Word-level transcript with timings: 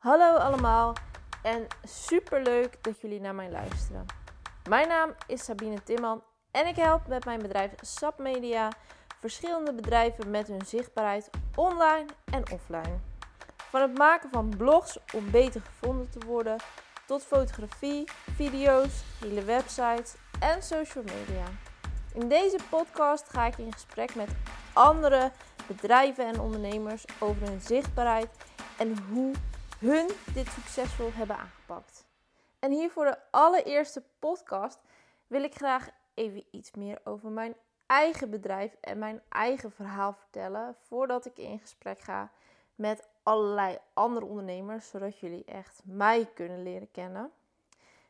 Hallo 0.00 0.36
allemaal 0.36 0.94
en 1.42 1.66
super 1.84 2.42
leuk 2.42 2.82
dat 2.82 3.00
jullie 3.00 3.20
naar 3.20 3.34
mij 3.34 3.50
luisteren. 3.50 4.06
Mijn 4.68 4.88
naam 4.88 5.14
is 5.26 5.44
Sabine 5.44 5.82
Timman 5.82 6.22
en 6.50 6.66
ik 6.66 6.76
help 6.76 7.06
met 7.06 7.24
mijn 7.24 7.42
bedrijf 7.42 7.72
SAP 7.80 8.18
Media 8.18 8.68
verschillende 9.18 9.74
bedrijven 9.74 10.30
met 10.30 10.48
hun 10.48 10.66
zichtbaarheid 10.66 11.30
online 11.54 12.06
en 12.24 12.50
offline. 12.50 12.98
Van 13.56 13.80
het 13.80 13.98
maken 13.98 14.30
van 14.30 14.54
blogs 14.56 14.98
om 15.14 15.30
beter 15.30 15.60
gevonden 15.60 16.10
te 16.10 16.26
worden 16.26 16.56
tot 17.06 17.24
fotografie, 17.24 18.08
video's, 18.34 19.02
hele 19.18 19.44
websites 19.44 20.14
en 20.38 20.62
social 20.62 21.04
media. 21.04 21.44
In 22.14 22.28
deze 22.28 22.58
podcast 22.70 23.28
ga 23.28 23.46
ik 23.46 23.58
in 23.58 23.72
gesprek 23.72 24.14
met 24.14 24.30
andere 24.72 25.32
bedrijven 25.66 26.26
en 26.26 26.40
ondernemers 26.40 27.04
over 27.18 27.48
hun 27.48 27.60
zichtbaarheid 27.60 28.28
en 28.78 28.98
hoe 29.12 29.34
hun 29.80 30.10
dit 30.34 30.48
succesvol 30.48 31.12
hebben 31.12 31.36
aangepakt. 31.36 32.04
En 32.58 32.70
hier 32.70 32.90
voor 32.90 33.04
de 33.04 33.18
allereerste 33.30 34.02
podcast 34.18 34.78
wil 35.26 35.42
ik 35.42 35.54
graag 35.54 35.88
even 36.14 36.44
iets 36.50 36.70
meer 36.72 36.98
over 37.04 37.30
mijn 37.30 37.54
eigen 37.86 38.30
bedrijf 38.30 38.76
en 38.80 38.98
mijn 38.98 39.22
eigen 39.28 39.72
verhaal 39.72 40.12
vertellen 40.12 40.76
voordat 40.80 41.26
ik 41.26 41.38
in 41.38 41.58
gesprek 41.58 42.00
ga 42.00 42.30
met 42.74 43.08
allerlei 43.22 43.78
andere 43.92 44.26
ondernemers, 44.26 44.88
zodat 44.88 45.18
jullie 45.18 45.44
echt 45.44 45.80
mij 45.84 46.30
kunnen 46.34 46.62
leren 46.62 46.90
kennen. 46.90 47.30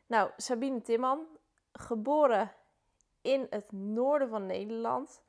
Nou, 0.07 0.29
Sabine 0.37 0.81
Timman, 0.81 1.25
geboren 1.73 2.51
in 3.21 3.47
het 3.49 3.71
noorden 3.71 4.29
van 4.29 4.45
Nederland, 4.45 5.21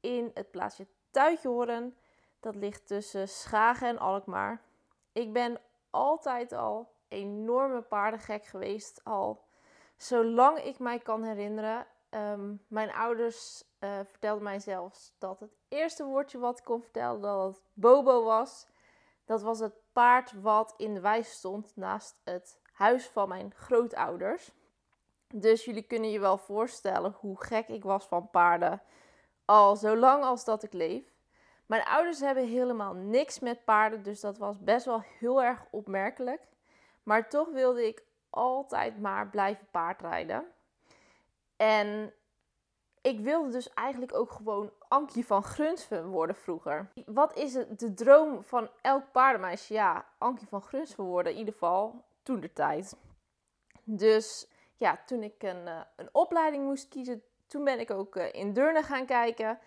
in 0.00 0.30
het 0.34 0.50
plaatsje 0.50 0.86
Tuitjehoorn. 1.10 1.96
Dat 2.40 2.54
ligt 2.54 2.86
tussen 2.86 3.28
Schagen 3.28 3.88
en 3.88 3.98
Alkmaar. 3.98 4.60
Ik 5.12 5.32
ben 5.32 5.58
altijd 5.96 6.52
al 6.52 6.94
enorme 7.08 7.82
paardengek 7.82 8.44
geweest, 8.44 9.04
al 9.04 9.44
zolang 9.96 10.58
ik 10.58 10.78
mij 10.78 10.98
kan 10.98 11.22
herinneren. 11.22 11.86
Ehm, 12.10 12.54
mijn 12.68 12.92
ouders 12.92 13.64
uh, 13.80 13.98
vertelden 14.04 14.42
mij 14.42 14.58
zelfs 14.58 15.14
dat 15.18 15.40
het 15.40 15.56
eerste 15.68 16.04
woordje 16.04 16.38
wat 16.38 16.58
ik 16.58 16.64
kon 16.64 16.82
vertellen 16.82 17.20
dat 17.20 17.54
het 17.54 17.62
Bobo 17.72 18.24
was. 18.24 18.66
Dat 19.24 19.42
was 19.42 19.58
het 19.58 19.74
paard 19.92 20.40
wat 20.40 20.74
in 20.76 20.94
de 20.94 21.00
wei 21.00 21.22
stond 21.22 21.76
naast 21.76 22.20
het 22.24 22.60
huis 22.72 23.06
van 23.06 23.28
mijn 23.28 23.52
grootouders. 23.54 24.50
Dus 25.34 25.64
jullie 25.64 25.82
kunnen 25.82 26.10
je 26.10 26.20
wel 26.20 26.38
voorstellen 26.38 27.16
hoe 27.20 27.44
gek 27.44 27.68
ik 27.68 27.82
was 27.82 28.06
van 28.06 28.30
paarden. 28.30 28.82
Al 29.44 29.76
zolang 29.76 30.24
als 30.24 30.44
dat 30.44 30.62
ik 30.62 30.72
leef. 30.72 31.15
Mijn 31.66 31.84
ouders 31.84 32.20
hebben 32.20 32.46
helemaal 32.46 32.94
niks 32.94 33.38
met 33.38 33.64
paarden, 33.64 34.02
dus 34.02 34.20
dat 34.20 34.38
was 34.38 34.58
best 34.58 34.84
wel 34.84 35.02
heel 35.18 35.42
erg 35.42 35.64
opmerkelijk. 35.70 36.42
Maar 37.02 37.28
toch 37.28 37.48
wilde 37.48 37.86
ik 37.86 38.02
altijd 38.30 39.00
maar 39.00 39.28
blijven 39.28 39.66
paardrijden. 39.70 40.44
En 41.56 42.12
ik 43.00 43.20
wilde 43.20 43.50
dus 43.50 43.74
eigenlijk 43.74 44.14
ook 44.14 44.30
gewoon 44.30 44.72
Ankje 44.88 45.24
van 45.24 45.42
Grunsven 45.42 46.06
worden 46.06 46.36
vroeger. 46.36 46.88
Wat 47.06 47.36
is 47.36 47.52
de 47.52 47.94
droom 47.94 48.44
van 48.44 48.70
elk 48.82 49.12
paardenmeisje? 49.12 49.74
Ja, 49.74 50.06
Ankje 50.18 50.46
van 50.46 50.62
Grunsven 50.62 51.04
worden, 51.04 51.32
in 51.32 51.38
ieder 51.38 51.52
geval 51.52 52.04
toen 52.22 52.40
de 52.40 52.52
tijd. 52.52 52.96
Dus 53.84 54.50
ja, 54.76 54.98
toen 55.06 55.22
ik 55.22 55.42
een, 55.42 55.66
uh, 55.66 55.80
een 55.96 56.08
opleiding 56.12 56.64
moest 56.64 56.88
kiezen, 56.88 57.22
toen 57.46 57.64
ben 57.64 57.80
ik 57.80 57.90
ook 57.90 58.16
uh, 58.16 58.32
in 58.32 58.52
Deurne 58.52 58.82
gaan 58.82 59.06
kijken. 59.06 59.58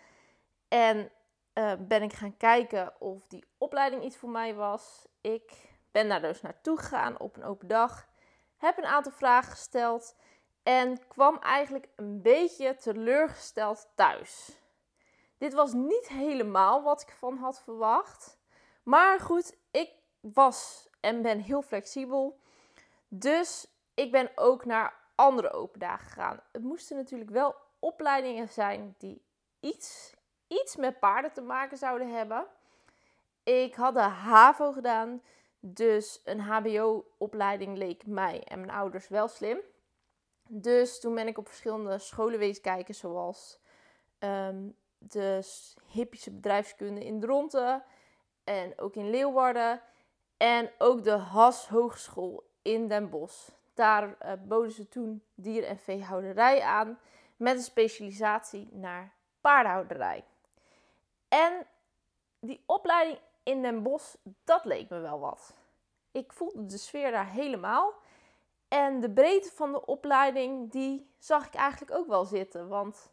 En 0.68 1.12
uh, 1.60 1.74
ben 1.80 2.02
ik 2.02 2.14
gaan 2.14 2.38
kijken 2.38 2.94
of 3.00 3.28
die 3.28 3.44
opleiding 3.58 4.04
iets 4.04 4.18
voor 4.18 4.30
mij 4.30 4.56
was. 4.56 5.08
Ik 5.22 5.52
ben 5.92 6.10
daar 6.10 6.22
dus 6.22 6.42
naartoe 6.42 6.78
gegaan 6.78 7.20
op 7.20 7.36
een 7.36 7.44
open 7.44 7.68
dag. 7.68 8.08
Heb 8.58 8.78
een 8.78 8.86
aantal 8.86 9.12
vragen 9.12 9.52
gesteld. 9.52 10.16
En 10.64 11.08
kwam 11.08 11.38
eigenlijk 11.38 11.88
een 11.96 12.22
beetje 12.22 12.76
teleurgesteld 12.76 13.88
thuis. 13.96 14.58
Dit 15.38 15.54
was 15.54 15.74
niet 15.74 16.08
helemaal 16.08 16.84
wat 16.84 17.02
ik 17.02 17.14
van 17.18 17.38
had 17.38 17.62
verwacht. 17.62 18.38
Maar 18.84 19.20
goed, 19.20 19.58
ik 19.72 19.92
was 20.20 20.90
en 21.00 21.22
ben 21.22 21.40
heel 21.40 21.62
flexibel. 21.62 22.40
Dus 23.08 23.68
ik 23.94 24.12
ben 24.12 24.32
ook 24.36 24.66
naar 24.66 24.94
andere 25.16 25.52
open 25.52 25.80
dagen 25.80 26.08
gegaan. 26.08 26.40
Het 26.52 26.64
moesten 26.64 26.98
natuurlijk 26.98 27.30
wel 27.30 27.56
opleidingen 27.80 28.50
zijn 28.50 28.96
die 28.98 29.26
iets, 29.60 30.14
iets 30.50 30.76
met 30.76 31.00
paarden 31.00 31.34
te 31.34 31.42
maken 31.42 31.78
zouden 31.78 32.10
hebben. 32.10 32.46
Ik 33.44 33.76
had 33.76 33.94
de 33.94 34.00
HAVO 34.00 34.72
gedaan, 34.72 35.22
dus 35.60 36.22
een 36.24 36.40
HBO-opleiding 36.40 37.78
leek 37.78 38.06
mij 38.06 38.44
en 38.44 38.60
mijn 38.60 38.72
ouders 38.72 39.08
wel 39.08 39.28
slim. 39.28 39.60
Dus 40.48 41.00
toen 41.00 41.16
ben 41.16 41.28
ik 41.28 41.38
op 41.38 41.48
verschillende 41.48 42.00
scholen 42.00 42.40
wezen 42.40 42.62
kijken, 42.62 42.96
zoals 42.96 43.60
um, 44.20 44.76
de 44.98 45.42
hippische 45.92 46.32
bedrijfskunde 46.32 47.06
in 47.06 47.20
Dronten 47.20 47.84
en 48.44 48.80
ook 48.80 48.96
in 48.96 49.10
Leeuwarden. 49.10 49.82
En 50.38 50.72
ook 50.78 51.04
de 51.04 51.12
Has 51.12 51.68
Hogeschool 51.68 52.50
in 52.62 52.88
Den 52.88 53.10
Bosch. 53.10 53.50
Daar 53.74 54.04
uh, 54.08 54.32
boden 54.48 54.72
ze 54.72 54.90
toen 54.90 55.24
dier- 55.36 55.66
en 55.66 55.78
veehouderij 55.78 56.62
aan 56.62 57.00
met 57.38 57.56
een 57.56 57.64
specialisatie 57.64 58.70
naar 58.72 59.14
paardenhouderij. 59.42 60.24
En 61.30 61.68
die 62.40 62.64
opleiding 62.66 63.20
in 63.44 63.62
Den 63.62 63.84
Bosch, 63.84 64.16
dat 64.44 64.66
leek 64.66 64.90
me 64.90 65.00
wel 65.00 65.20
wat. 65.20 65.54
Ik 66.12 66.34
voelde 66.34 66.66
de 66.66 66.78
sfeer 66.78 67.12
daar 67.12 67.30
helemaal. 67.30 67.94
En 68.68 69.00
de 69.00 69.12
breedte 69.12 69.52
van 69.52 69.72
de 69.72 69.86
opleiding, 69.86 70.72
die 70.72 71.14
zag 71.18 71.48
ik 71.48 71.54
eigenlijk 71.54 71.92
ook 71.98 72.08
wel 72.08 72.26
zitten. 72.26 72.68
Want 72.68 73.12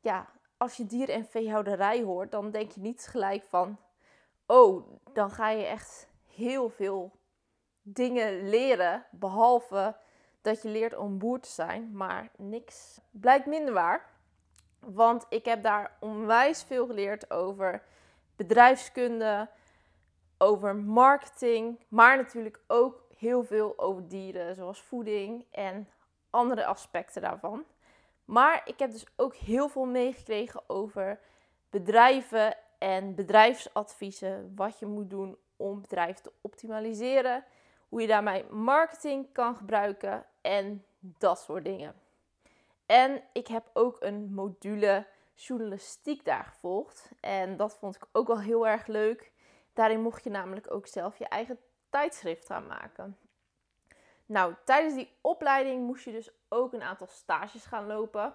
ja, 0.00 0.28
als 0.56 0.76
je 0.76 0.86
dier- 0.86 1.08
en 1.08 1.26
veehouderij 1.26 2.02
hoort, 2.02 2.30
dan 2.30 2.50
denk 2.50 2.72
je 2.72 2.80
niet 2.80 3.06
gelijk 3.06 3.44
van... 3.44 3.78
Oh, 4.46 4.88
dan 5.12 5.30
ga 5.30 5.48
je 5.48 5.64
echt 5.64 6.08
heel 6.26 6.68
veel 6.68 7.10
dingen 7.82 8.48
leren. 8.48 9.06
Behalve 9.10 9.96
dat 10.42 10.62
je 10.62 10.68
leert 10.68 10.96
om 10.96 11.18
boer 11.18 11.40
te 11.40 11.48
zijn. 11.48 11.90
Maar 11.92 12.30
niks 12.36 13.00
blijkt 13.10 13.46
minder 13.46 13.74
waar. 13.74 14.11
Want 14.84 15.26
ik 15.28 15.44
heb 15.44 15.62
daar 15.62 15.96
onwijs 16.00 16.62
veel 16.62 16.86
geleerd 16.86 17.30
over 17.30 17.82
bedrijfskunde, 18.36 19.48
over 20.38 20.76
marketing, 20.76 21.84
maar 21.88 22.16
natuurlijk 22.16 22.60
ook 22.66 23.02
heel 23.16 23.44
veel 23.44 23.78
over 23.78 24.08
dieren, 24.08 24.54
zoals 24.54 24.82
voeding 24.82 25.44
en 25.50 25.88
andere 26.30 26.64
aspecten 26.64 27.22
daarvan. 27.22 27.64
Maar 28.24 28.62
ik 28.64 28.78
heb 28.78 28.90
dus 28.90 29.06
ook 29.16 29.34
heel 29.34 29.68
veel 29.68 29.84
meegekregen 29.84 30.62
over 30.66 31.20
bedrijven 31.70 32.56
en 32.78 33.14
bedrijfsadviezen. 33.14 34.52
Wat 34.56 34.78
je 34.78 34.86
moet 34.86 35.10
doen 35.10 35.36
om 35.56 35.80
bedrijven 35.80 36.22
te 36.22 36.32
optimaliseren. 36.40 37.44
Hoe 37.88 38.00
je 38.00 38.06
daarmee 38.06 38.44
marketing 38.50 39.32
kan 39.32 39.56
gebruiken 39.56 40.24
en 40.40 40.84
dat 40.98 41.40
soort 41.40 41.64
dingen. 41.64 41.94
En 42.86 43.22
ik 43.32 43.46
heb 43.46 43.70
ook 43.72 43.96
een 44.00 44.34
module 44.34 45.06
journalistiek 45.34 46.24
daar 46.24 46.44
gevolgd. 46.44 47.10
En 47.20 47.56
dat 47.56 47.76
vond 47.76 47.96
ik 47.96 48.06
ook 48.12 48.26
wel 48.26 48.40
heel 48.40 48.66
erg 48.66 48.86
leuk. 48.86 49.32
Daarin 49.72 50.00
mocht 50.00 50.24
je 50.24 50.30
namelijk 50.30 50.72
ook 50.72 50.86
zelf 50.86 51.18
je 51.18 51.28
eigen 51.28 51.58
tijdschrift 51.90 52.46
gaan 52.46 52.66
maken. 52.66 53.18
Nou, 54.26 54.54
tijdens 54.64 54.94
die 54.94 55.12
opleiding 55.20 55.86
moest 55.86 56.04
je 56.04 56.12
dus 56.12 56.30
ook 56.48 56.72
een 56.72 56.82
aantal 56.82 57.06
stages 57.06 57.64
gaan 57.64 57.86
lopen. 57.86 58.34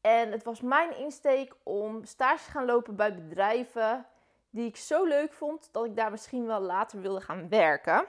En 0.00 0.32
het 0.32 0.42
was 0.42 0.60
mijn 0.60 0.96
insteek 0.96 1.54
om 1.62 2.04
stages 2.04 2.44
te 2.44 2.50
gaan 2.50 2.64
lopen 2.64 2.96
bij 2.96 3.14
bedrijven 3.14 4.06
die 4.50 4.66
ik 4.66 4.76
zo 4.76 5.04
leuk 5.04 5.32
vond 5.32 5.68
dat 5.72 5.84
ik 5.84 5.96
daar 5.96 6.10
misschien 6.10 6.46
wel 6.46 6.60
later 6.60 7.00
wilde 7.00 7.20
gaan 7.20 7.48
werken. 7.48 8.06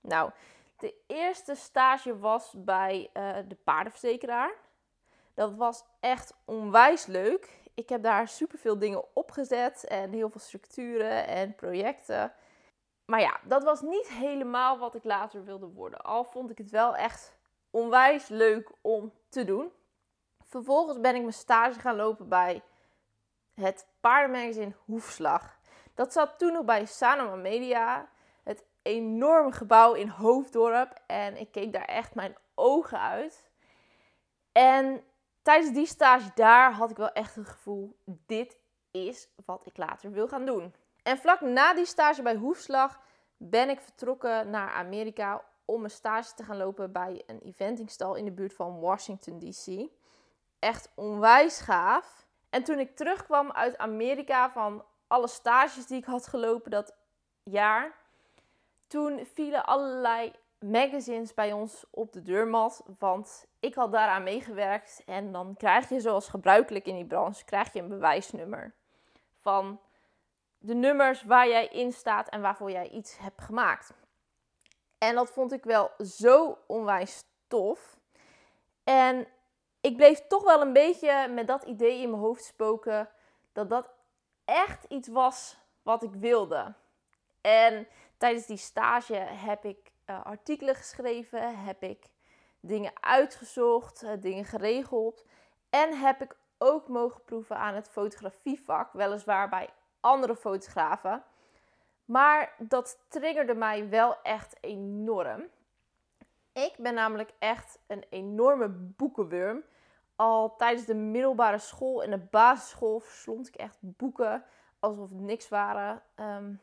Nou, 0.00 0.30
de 0.76 0.94
eerste 1.06 1.54
stage 1.54 2.18
was 2.18 2.54
bij 2.56 3.10
uh, 3.14 3.36
de 3.48 3.56
paardenverzekeraar. 3.64 4.52
Dat 5.38 5.54
was 5.54 5.84
echt 6.00 6.34
onwijs 6.44 7.06
leuk. 7.06 7.60
Ik 7.74 7.88
heb 7.88 8.02
daar 8.02 8.28
superveel 8.28 8.78
dingen 8.78 9.04
opgezet 9.16 9.84
en 9.84 10.12
heel 10.12 10.30
veel 10.30 10.40
structuren 10.40 11.26
en 11.26 11.54
projecten. 11.54 12.32
Maar 13.04 13.20
ja, 13.20 13.40
dat 13.44 13.64
was 13.64 13.80
niet 13.80 14.08
helemaal 14.08 14.78
wat 14.78 14.94
ik 14.94 15.04
later 15.04 15.44
wilde 15.44 15.66
worden. 15.66 16.00
Al 16.00 16.24
vond 16.24 16.50
ik 16.50 16.58
het 16.58 16.70
wel 16.70 16.96
echt 16.96 17.36
onwijs 17.70 18.28
leuk 18.28 18.70
om 18.80 19.12
te 19.28 19.44
doen. 19.44 19.72
Vervolgens 20.44 21.00
ben 21.00 21.14
ik 21.14 21.20
mijn 21.20 21.32
stage 21.32 21.80
gaan 21.80 21.96
lopen 21.96 22.28
bij 22.28 22.62
het 23.54 23.86
paardenmagazine 24.00 24.74
Hoefslag. 24.84 25.58
Dat 25.94 26.12
zat 26.12 26.38
toen 26.38 26.52
nog 26.52 26.64
bij 26.64 26.84
Sanoma 26.84 27.34
Media, 27.34 28.08
het 28.42 28.64
enorme 28.82 29.52
gebouw 29.52 29.92
in 29.92 30.08
Hoofddorp. 30.08 31.00
En 31.06 31.36
ik 31.36 31.52
keek 31.52 31.72
daar 31.72 31.84
echt 31.84 32.14
mijn 32.14 32.36
ogen 32.54 33.00
uit. 33.00 33.50
En 34.52 35.02
tijdens 35.48 35.74
die 35.74 35.86
stage 35.86 36.30
daar 36.34 36.72
had 36.72 36.90
ik 36.90 36.96
wel 36.96 37.12
echt 37.12 37.34
het 37.34 37.48
gevoel: 37.48 37.96
dit 38.04 38.58
is 38.90 39.28
wat 39.44 39.66
ik 39.66 39.76
later 39.76 40.10
wil 40.10 40.28
gaan 40.28 40.44
doen. 40.46 40.74
En 41.02 41.18
vlak 41.18 41.40
na 41.40 41.74
die 41.74 41.84
stage 41.84 42.22
bij 42.22 42.34
Hoefslag 42.34 43.00
ben 43.36 43.68
ik 43.68 43.80
vertrokken 43.80 44.50
naar 44.50 44.70
Amerika 44.70 45.44
om 45.64 45.84
een 45.84 45.90
stage 45.90 46.34
te 46.34 46.42
gaan 46.44 46.56
lopen 46.56 46.92
bij 46.92 47.22
een 47.26 47.38
eventingstal 47.38 48.14
in 48.14 48.24
de 48.24 48.30
buurt 48.30 48.54
van 48.54 48.80
Washington 48.80 49.38
DC. 49.38 49.88
Echt 50.58 50.92
onwijs 50.94 51.60
gaaf. 51.60 52.26
En 52.50 52.64
toen 52.64 52.78
ik 52.78 52.96
terugkwam 52.96 53.50
uit 53.50 53.78
Amerika 53.78 54.50
van 54.50 54.84
alle 55.06 55.28
stages 55.28 55.86
die 55.86 55.98
ik 55.98 56.04
had 56.04 56.26
gelopen 56.26 56.70
dat 56.70 56.94
jaar, 57.42 57.94
toen 58.86 59.26
vielen 59.34 59.66
allerlei 59.66 60.32
magazines 60.58 61.34
bij 61.34 61.52
ons 61.52 61.84
op 61.90 62.12
de 62.12 62.22
deurmat. 62.22 62.82
Want 62.98 63.46
ik 63.60 63.74
had 63.74 63.92
daaraan 63.92 64.22
meegewerkt. 64.22 65.02
En 65.06 65.32
dan 65.32 65.54
krijg 65.56 65.88
je 65.88 66.00
zoals 66.00 66.28
gebruikelijk 66.28 66.86
in 66.86 66.94
die 66.94 67.06
branche, 67.06 67.44
krijg 67.44 67.72
je 67.72 67.80
een 67.80 67.88
bewijsnummer. 67.88 68.74
Van 69.40 69.80
de 70.58 70.74
nummers 70.74 71.22
waar 71.22 71.48
jij 71.48 71.66
in 71.66 71.92
staat 71.92 72.28
en 72.28 72.40
waarvoor 72.40 72.70
jij 72.70 72.88
iets 72.88 73.18
hebt 73.18 73.40
gemaakt. 73.40 73.92
En 74.98 75.14
dat 75.14 75.30
vond 75.30 75.52
ik 75.52 75.64
wel 75.64 75.90
zo 75.98 76.58
onwijs 76.66 77.24
tof. 77.46 77.98
En 78.84 79.26
ik 79.80 79.96
bleef 79.96 80.26
toch 80.26 80.42
wel 80.42 80.60
een 80.60 80.72
beetje 80.72 81.28
met 81.28 81.46
dat 81.46 81.62
idee 81.62 82.02
in 82.02 82.10
mijn 82.10 82.22
hoofd 82.22 82.44
spoken. 82.44 83.08
Dat 83.52 83.70
dat 83.70 83.90
echt 84.44 84.84
iets 84.84 85.08
was 85.08 85.56
wat 85.82 86.02
ik 86.02 86.14
wilde. 86.14 86.74
En 87.40 87.88
tijdens 88.16 88.46
die 88.46 88.56
stage 88.56 89.14
heb 89.14 89.64
ik 89.64 89.87
uh, 90.10 90.24
artikelen 90.24 90.74
geschreven, 90.74 91.64
heb 91.64 91.82
ik 91.82 92.06
dingen 92.60 92.92
uitgezocht, 93.00 94.02
uh, 94.02 94.10
dingen 94.20 94.44
geregeld. 94.44 95.24
En 95.70 95.98
heb 95.98 96.22
ik 96.22 96.36
ook 96.58 96.88
mogen 96.88 97.24
proeven 97.24 97.56
aan 97.56 97.74
het 97.74 97.88
fotografievak, 97.88 98.92
weliswaar 98.92 99.48
bij 99.48 99.68
andere 100.00 100.36
fotografen. 100.36 101.24
Maar 102.04 102.54
dat 102.58 102.98
triggerde 103.08 103.54
mij 103.54 103.88
wel 103.88 104.22
echt 104.22 104.56
enorm. 104.60 105.48
Ik 106.52 106.74
ben 106.78 106.94
namelijk 106.94 107.32
echt 107.38 107.78
een 107.86 108.04
enorme 108.10 108.68
boekenwurm. 108.68 109.64
Al 110.16 110.56
tijdens 110.56 110.86
de 110.86 110.94
middelbare 110.94 111.58
school 111.58 112.02
en 112.02 112.10
de 112.10 112.18
basisschool 112.18 113.00
verslond 113.00 113.48
ik 113.48 113.54
echt 113.54 113.76
boeken 113.80 114.44
alsof 114.78 115.08
het 115.08 115.20
niks 115.20 115.48
waren. 115.48 116.02
Ehm, 116.14 116.54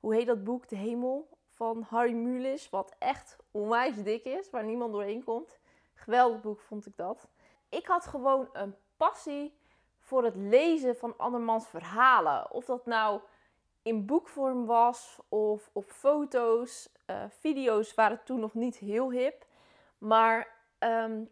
hoe 0.00 0.14
heet 0.14 0.26
dat 0.26 0.44
boek? 0.44 0.68
De 0.68 0.76
Hemel 0.76 1.35
van 1.56 1.86
Harry 1.88 2.12
Mulisch. 2.12 2.70
Wat 2.70 2.94
echt 2.98 3.36
onwijs 3.50 4.02
dik 4.02 4.24
is, 4.24 4.50
waar 4.50 4.64
niemand 4.64 4.92
doorheen 4.92 5.24
komt. 5.24 5.58
Geweldig 5.94 6.40
boek 6.40 6.60
vond 6.60 6.86
ik 6.86 6.96
dat. 6.96 7.28
Ik 7.68 7.86
had 7.86 8.06
gewoon 8.06 8.48
een 8.52 8.74
passie 8.96 9.58
voor 9.98 10.24
het 10.24 10.36
lezen 10.36 10.96
van 10.96 11.14
andermans 11.16 11.68
verhalen. 11.68 12.50
Of 12.50 12.64
dat 12.64 12.86
nou 12.86 13.20
in 13.82 14.06
boekvorm 14.06 14.66
was 14.66 15.18
of 15.28 15.70
op 15.72 15.90
foto's. 15.90 16.88
Uh, 17.06 17.24
video's 17.28 17.94
waren 17.94 18.20
toen 18.24 18.40
nog 18.40 18.54
niet 18.54 18.76
heel 18.76 19.10
hip. 19.10 19.46
Maar 19.98 20.48
ehm, 20.78 21.24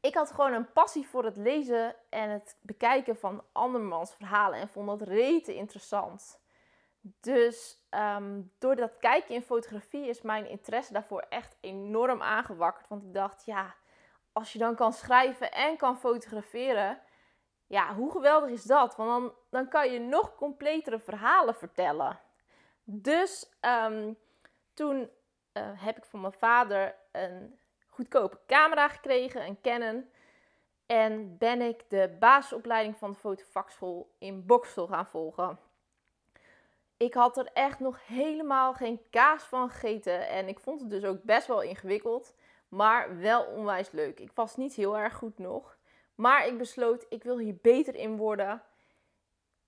ik 0.00 0.14
had 0.14 0.30
gewoon 0.30 0.52
een 0.52 0.72
passie 0.72 1.06
voor 1.08 1.24
het 1.24 1.36
lezen 1.36 1.96
en 2.08 2.30
het 2.30 2.56
bekijken 2.60 3.16
van 3.16 3.42
andermans 3.52 4.14
verhalen. 4.14 4.58
En 4.58 4.68
vond 4.68 4.86
dat 4.86 5.08
rete 5.08 5.54
interessant. 5.54 6.40
Dus 7.00 7.86
ehm, 7.90 8.42
door 8.58 8.76
dat 8.76 8.98
kijken 8.98 9.34
in 9.34 9.42
fotografie 9.42 10.08
is 10.08 10.22
mijn 10.22 10.48
interesse 10.48 10.92
daarvoor 10.92 11.26
echt 11.28 11.56
enorm 11.60 12.22
aangewakkerd. 12.22 12.88
Want 12.88 13.02
ik 13.02 13.14
dacht, 13.14 13.44
ja, 13.44 13.74
als 14.32 14.52
je 14.52 14.58
dan 14.58 14.74
kan 14.74 14.92
schrijven 14.92 15.52
en 15.52 15.76
kan 15.76 15.98
fotograferen, 15.98 17.00
ja, 17.66 17.94
hoe 17.94 18.10
geweldig 18.10 18.50
is 18.50 18.62
dat? 18.62 18.96
Want 18.96 19.10
dan, 19.10 19.34
dan 19.50 19.68
kan 19.68 19.92
je 19.92 20.00
nog 20.00 20.34
completere 20.34 20.98
verhalen 20.98 21.54
vertellen. 21.54 22.20
Dus 22.84 23.56
ehm, 23.60 24.12
toen 24.74 25.10
eh, 25.52 25.70
heb 25.74 25.96
ik 25.96 26.04
van 26.04 26.20
mijn 26.20 26.32
vader 26.32 26.94
een 27.12 27.58
goedkope 27.86 28.38
camera 28.46 28.88
gekregen, 28.88 29.46
een 29.46 29.60
Canon. 29.60 30.10
En 30.86 31.38
ben 31.38 31.60
ik 31.60 31.90
de 31.90 32.16
basisopleiding 32.18 32.96
van 32.96 33.12
de 33.12 33.18
fotovakschool 33.18 34.14
in 34.18 34.46
Boksel 34.46 34.86
gaan 34.86 35.06
volgen. 35.06 35.58
Ik 36.98 37.14
had 37.14 37.36
er 37.36 37.50
echt 37.52 37.78
nog 37.78 38.06
helemaal 38.06 38.74
geen 38.74 39.00
kaas 39.10 39.42
van 39.42 39.70
gegeten. 39.70 40.28
En 40.28 40.48
ik 40.48 40.60
vond 40.60 40.80
het 40.80 40.90
dus 40.90 41.04
ook 41.04 41.22
best 41.22 41.46
wel 41.46 41.62
ingewikkeld. 41.62 42.34
Maar 42.68 43.18
wel 43.18 43.44
onwijs 43.44 43.90
leuk. 43.90 44.20
Ik 44.20 44.32
was 44.34 44.56
niet 44.56 44.74
heel 44.74 44.98
erg 44.98 45.14
goed 45.14 45.38
nog. 45.38 45.76
Maar 46.14 46.46
ik 46.46 46.58
besloot, 46.58 47.06
ik 47.08 47.22
wil 47.22 47.38
hier 47.38 47.58
beter 47.62 47.94
in 47.94 48.16
worden. 48.16 48.62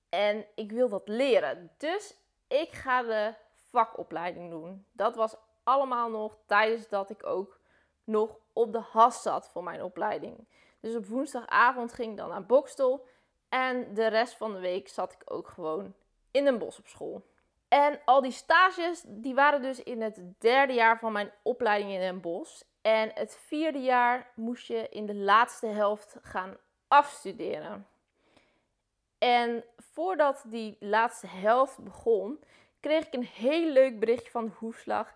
En 0.09 0.47
ik 0.55 0.73
wil 0.73 0.89
dat 0.89 1.09
leren. 1.09 1.71
Dus 1.77 2.17
ik 2.49 2.73
ga 2.73 3.03
de 3.03 3.35
vakopleiding 3.71 4.51
doen. 4.51 4.87
Dat 4.93 5.17
was 5.17 5.37
allemaal 5.63 6.11
nog 6.11 6.37
tijdens 6.47 6.89
dat 6.89 7.11
ik 7.11 7.27
ook 7.27 7.59
nog 8.05 8.37
op 8.53 8.73
de 8.73 8.79
has 8.79 9.23
zat 9.23 9.49
voor 9.49 9.63
mijn 9.63 9.83
opleiding. 9.83 10.47
Dus 10.81 10.95
op 10.95 11.07
woensdagavond 11.07 11.93
ging 11.93 12.11
ik 12.11 12.17
dan 12.17 12.29
naar 12.29 12.47
Bokstel. 12.47 13.07
En 13.49 13.95
de 13.95 14.07
rest 14.07 14.35
van 14.35 14.53
de 14.53 14.61
week 14.61 14.89
zat 14.89 15.13
ik 15.13 15.23
ook 15.25 15.49
gewoon 15.49 15.95
in 16.31 16.47
een 16.47 16.59
bos 16.59 16.79
op 16.79 16.87
school. 16.87 17.23
En 17.69 18.01
al 18.05 18.21
die 18.21 18.33
stages, 18.33 19.03
die 19.07 19.35
waren 19.35 19.63
dus 19.63 19.83
in 19.83 20.03
het 20.03 20.23
derde 20.39 20.73
jaar 20.73 20.99
van 20.99 21.13
mijn 21.13 21.33
opleiding 21.43 21.93
in 21.93 22.01
Den 22.01 22.21
Bosch. 22.21 22.63
En 22.83 23.11
het 23.15 23.39
vierde 23.47 23.79
jaar 23.79 24.31
moest 24.35 24.67
je 24.67 24.89
in 24.89 25.07
de 25.07 25.15
laatste 25.15 25.67
helft 25.67 26.17
gaan 26.23 26.57
afstuderen. 26.89 27.87
En 29.19 29.65
voordat 29.77 30.45
die 30.47 30.77
laatste 30.81 31.27
helft 31.27 31.79
begon, 31.79 32.41
kreeg 32.81 33.07
ik 33.07 33.15
een 33.15 33.25
heel 33.25 33.69
leuk 33.69 33.99
berichtje 33.99 34.31
van 34.31 34.45
de 34.45 34.53
hoefslag. 34.59 35.15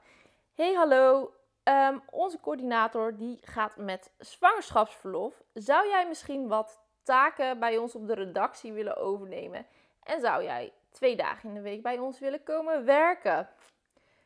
Hey 0.55 0.75
hallo, 0.75 1.33
um, 1.65 2.03
onze 2.11 2.41
coördinator 2.41 3.17
die 3.17 3.39
gaat 3.43 3.77
met 3.77 4.13
zwangerschapsverlof. 4.19 5.43
Zou 5.53 5.89
jij 5.89 6.09
misschien 6.09 6.49
wat 6.49 6.81
taken 7.03 7.59
bij 7.59 7.77
ons 7.77 7.95
op 7.95 8.07
de 8.07 8.15
redactie 8.15 8.73
willen 8.73 8.97
overnemen? 8.97 9.67
En 10.03 10.21
zou 10.21 10.43
jij 10.43 10.73
twee 10.95 11.17
dagen 11.17 11.49
in 11.49 11.55
de 11.55 11.61
week 11.61 11.83
bij 11.83 11.99
ons 11.99 12.19
willen 12.19 12.43
komen 12.43 12.85
werken? 12.85 13.49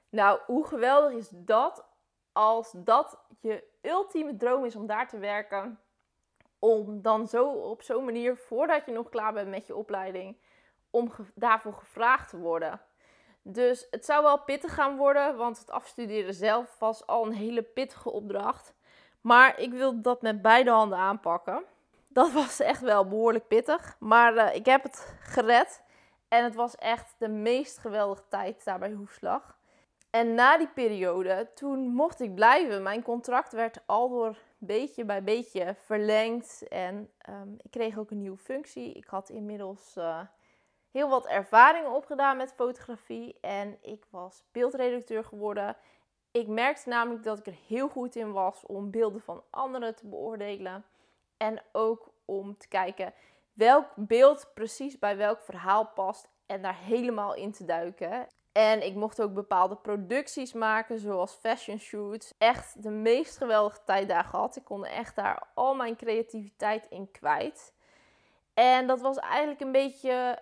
Nou, 0.09 0.41
hoe 0.47 0.67
geweldig 0.67 1.13
is 1.13 1.29
dat 1.33 1.85
als 2.33 2.73
dat 2.77 3.19
je 3.41 3.65
ultieme 3.83 4.37
droom 4.37 4.65
is 4.65 4.77
om 4.77 4.87
daar 4.87 5.09
te 5.09 5.19
werken? 5.19 5.81
Om 6.59 7.03
dan 7.03 7.27
zo 7.27 7.49
op 7.51 7.83
zo'n 7.83 8.05
manier, 8.05 8.37
voordat 8.37 8.87
je 8.87 8.93
nog 8.93 9.09
klaar 9.09 9.33
bent 9.33 9.49
met 9.49 9.67
je 9.67 9.77
opleiding, 9.77 10.37
om 10.91 11.11
daarvoor 11.35 11.73
gevraagd 11.73 12.29
te 12.29 12.39
worden. 12.39 12.81
Dus 13.43 13.87
het 13.91 14.05
zou 14.05 14.23
wel 14.23 14.43
pittig 14.43 14.75
gaan 14.75 14.97
worden, 14.97 15.37
want 15.37 15.59
het 15.59 15.71
afstuderen 15.71 16.35
zelf 16.35 16.79
was 16.79 17.07
al 17.07 17.27
een 17.27 17.33
hele 17.33 17.63
pittige 17.63 18.11
opdracht. 18.11 18.75
Maar 19.21 19.59
ik 19.59 19.73
wilde 19.73 20.01
dat 20.01 20.23
met 20.23 20.43
beide 20.43 20.71
handen 20.71 20.99
aanpakken. 20.99 21.65
Dat 22.09 22.33
was 22.33 22.61
echt 22.61 22.81
wel 22.81 23.09
behoorlijk 23.09 23.49
pittig, 23.49 23.97
maar 23.99 24.35
uh, 24.35 24.55
ik 24.55 24.67
heb 24.67 24.83
het 24.83 25.17
gered. 25.21 25.83
En 26.29 26.45
het 26.45 26.55
was 26.55 26.77
echt 26.77 27.15
de 27.19 27.29
meest 27.29 27.79
geweldige 27.79 28.29
tijd 28.29 28.65
daar 28.65 28.79
bij 28.79 28.93
Hoefslag. 28.93 29.59
En 30.11 30.35
na 30.35 30.59
die 30.59 30.69
periode, 30.69 31.51
toen 31.55 31.79
mocht 31.89 32.21
ik 32.21 32.35
blijven. 32.35 32.83
Mijn 32.83 33.03
contract 33.03 33.53
werd 33.53 33.81
al 33.87 34.09
door 34.09 34.37
beetje 34.59 35.05
bij 35.05 35.25
beetje 35.25 35.75
verlengd. 35.79 36.69
En 36.69 37.11
um, 37.31 37.55
ik 37.63 37.71
kreeg 37.71 37.99
ook 37.99 38.11
een 38.11 38.19
nieuwe 38.19 38.37
functie. 38.37 38.93
Ik 38.93 39.05
had 39.05 39.29
inmiddels 39.29 39.95
uh, 39.99 40.21
heel 40.91 41.09
wat 41.09 41.27
ervaringen 41.27 41.95
opgedaan 41.95 42.37
met 42.37 42.53
fotografie. 42.53 43.37
En 43.41 43.79
ik 43.83 44.05
was 44.11 44.45
beeldredacteur 44.53 45.25
geworden. 45.25 45.77
Ik 46.31 46.47
merkte 46.47 46.89
namelijk 46.89 47.25
dat 47.25 47.39
ik 47.39 47.47
er 47.47 47.59
heel 47.67 47.89
goed 47.89 48.17
in 48.17 48.33
was 48.33 48.67
om 48.67 48.91
beelden 48.91 49.21
van 49.21 49.43
anderen 49.51 49.95
te 49.95 50.07
beoordelen. 50.07 50.85
En 51.37 51.63
ook 51.73 52.11
om 52.25 52.57
te 52.57 52.69
kijken 52.69 53.13
welk 53.59 53.87
beeld 53.97 54.51
precies 54.55 54.99
bij 54.99 55.17
welk 55.17 55.41
verhaal 55.41 55.87
past. 55.87 56.29
En 56.47 56.63
daar 56.63 56.77
helemaal 56.77 57.35
in 57.35 57.53
te 57.53 57.65
duiken. 57.65 58.27
En 58.53 58.87
ik 58.87 58.95
mocht 58.95 59.23
ook 59.23 59.35
bepaalde 59.35 59.77
producties 59.77 60.53
maken, 60.53 60.99
zoals 60.99 61.33
fashion 61.33 61.79
shoots. 61.79 62.35
Echt 62.39 62.83
de 62.83 62.91
meest 62.91 63.37
geweldige 63.37 63.79
tijd 63.85 64.09
daar 64.09 64.25
gehad. 64.25 64.57
Ik 64.57 64.65
kon 64.65 64.85
echt 64.85 65.17
daar 65.17 65.43
al 65.55 65.75
mijn 65.75 65.97
creativiteit 65.97 66.87
in 66.91 67.11
kwijt. 67.11 67.75
En 68.55 68.87
dat 68.87 69.01
was 69.01 69.17
eigenlijk 69.17 69.61
een 69.61 69.73
beetje 69.73 70.39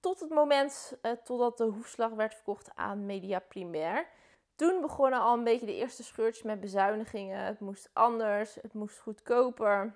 tot 0.00 0.20
het 0.20 0.30
moment 0.30 0.98
eh, 1.02 1.12
totdat 1.24 1.58
de 1.58 1.64
hoefslag 1.64 2.10
werd 2.10 2.34
verkocht 2.34 2.70
aan 2.74 3.06
Media 3.06 3.38
Primair. 3.38 4.06
Toen 4.54 4.80
begonnen 4.80 5.20
al 5.20 5.34
een 5.34 5.44
beetje 5.44 5.66
de 5.66 5.76
eerste 5.76 6.02
scheurtjes 6.02 6.44
met 6.44 6.60
bezuinigingen. 6.60 7.44
Het 7.44 7.60
moest 7.60 7.90
anders, 7.92 8.54
het 8.54 8.74
moest 8.74 8.98
goedkoper. 8.98 9.94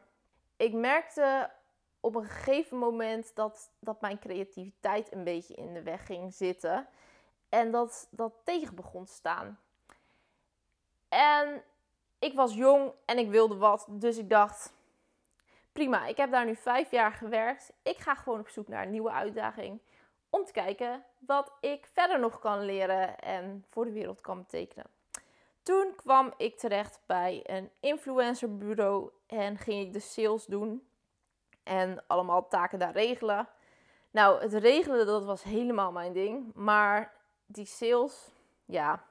Ik 0.56 0.72
merkte 0.72 1.50
op 2.04 2.14
een 2.14 2.24
gegeven 2.24 2.78
moment 2.78 3.34
dat, 3.34 3.70
dat 3.78 4.00
mijn 4.00 4.18
creativiteit 4.18 5.12
een 5.12 5.24
beetje 5.24 5.54
in 5.54 5.74
de 5.74 5.82
weg 5.82 6.06
ging 6.06 6.34
zitten. 6.34 6.88
En 7.48 7.70
dat 7.70 8.08
dat 8.10 8.32
tegen 8.42 8.74
begon 8.74 9.04
te 9.04 9.12
staan. 9.12 9.58
En 11.08 11.62
ik 12.18 12.34
was 12.34 12.54
jong 12.54 12.92
en 13.04 13.18
ik 13.18 13.30
wilde 13.30 13.56
wat. 13.56 13.86
Dus 13.90 14.18
ik 14.18 14.30
dacht, 14.30 14.72
prima, 15.72 16.06
ik 16.06 16.16
heb 16.16 16.30
daar 16.30 16.44
nu 16.44 16.56
vijf 16.56 16.90
jaar 16.90 17.12
gewerkt. 17.12 17.72
Ik 17.82 17.96
ga 17.96 18.14
gewoon 18.14 18.40
op 18.40 18.48
zoek 18.48 18.68
naar 18.68 18.82
een 18.82 18.90
nieuwe 18.90 19.10
uitdaging 19.10 19.80
om 20.30 20.44
te 20.44 20.52
kijken 20.52 21.04
wat 21.18 21.52
ik 21.60 21.86
verder 21.92 22.20
nog 22.20 22.38
kan 22.38 22.64
leren 22.64 23.18
en 23.18 23.64
voor 23.70 23.84
de 23.84 23.92
wereld 23.92 24.20
kan 24.20 24.38
betekenen. 24.38 24.86
Toen 25.62 25.94
kwam 25.96 26.32
ik 26.36 26.58
terecht 26.58 27.00
bij 27.06 27.40
een 27.46 27.70
influencerbureau 27.80 29.10
en 29.26 29.58
ging 29.58 29.86
ik 29.86 29.92
de 29.92 30.00
sales 30.00 30.44
doen 30.46 30.86
en 31.64 32.04
allemaal 32.06 32.48
taken 32.48 32.78
daar 32.78 32.92
regelen. 32.92 33.48
Nou, 34.10 34.40
het 34.40 34.54
regelen 34.54 35.06
dat 35.06 35.24
was 35.24 35.42
helemaal 35.42 35.92
mijn 35.92 36.12
ding, 36.12 36.52
maar 36.54 37.12
die 37.46 37.66
sales, 37.66 38.30
ja, 38.64 39.04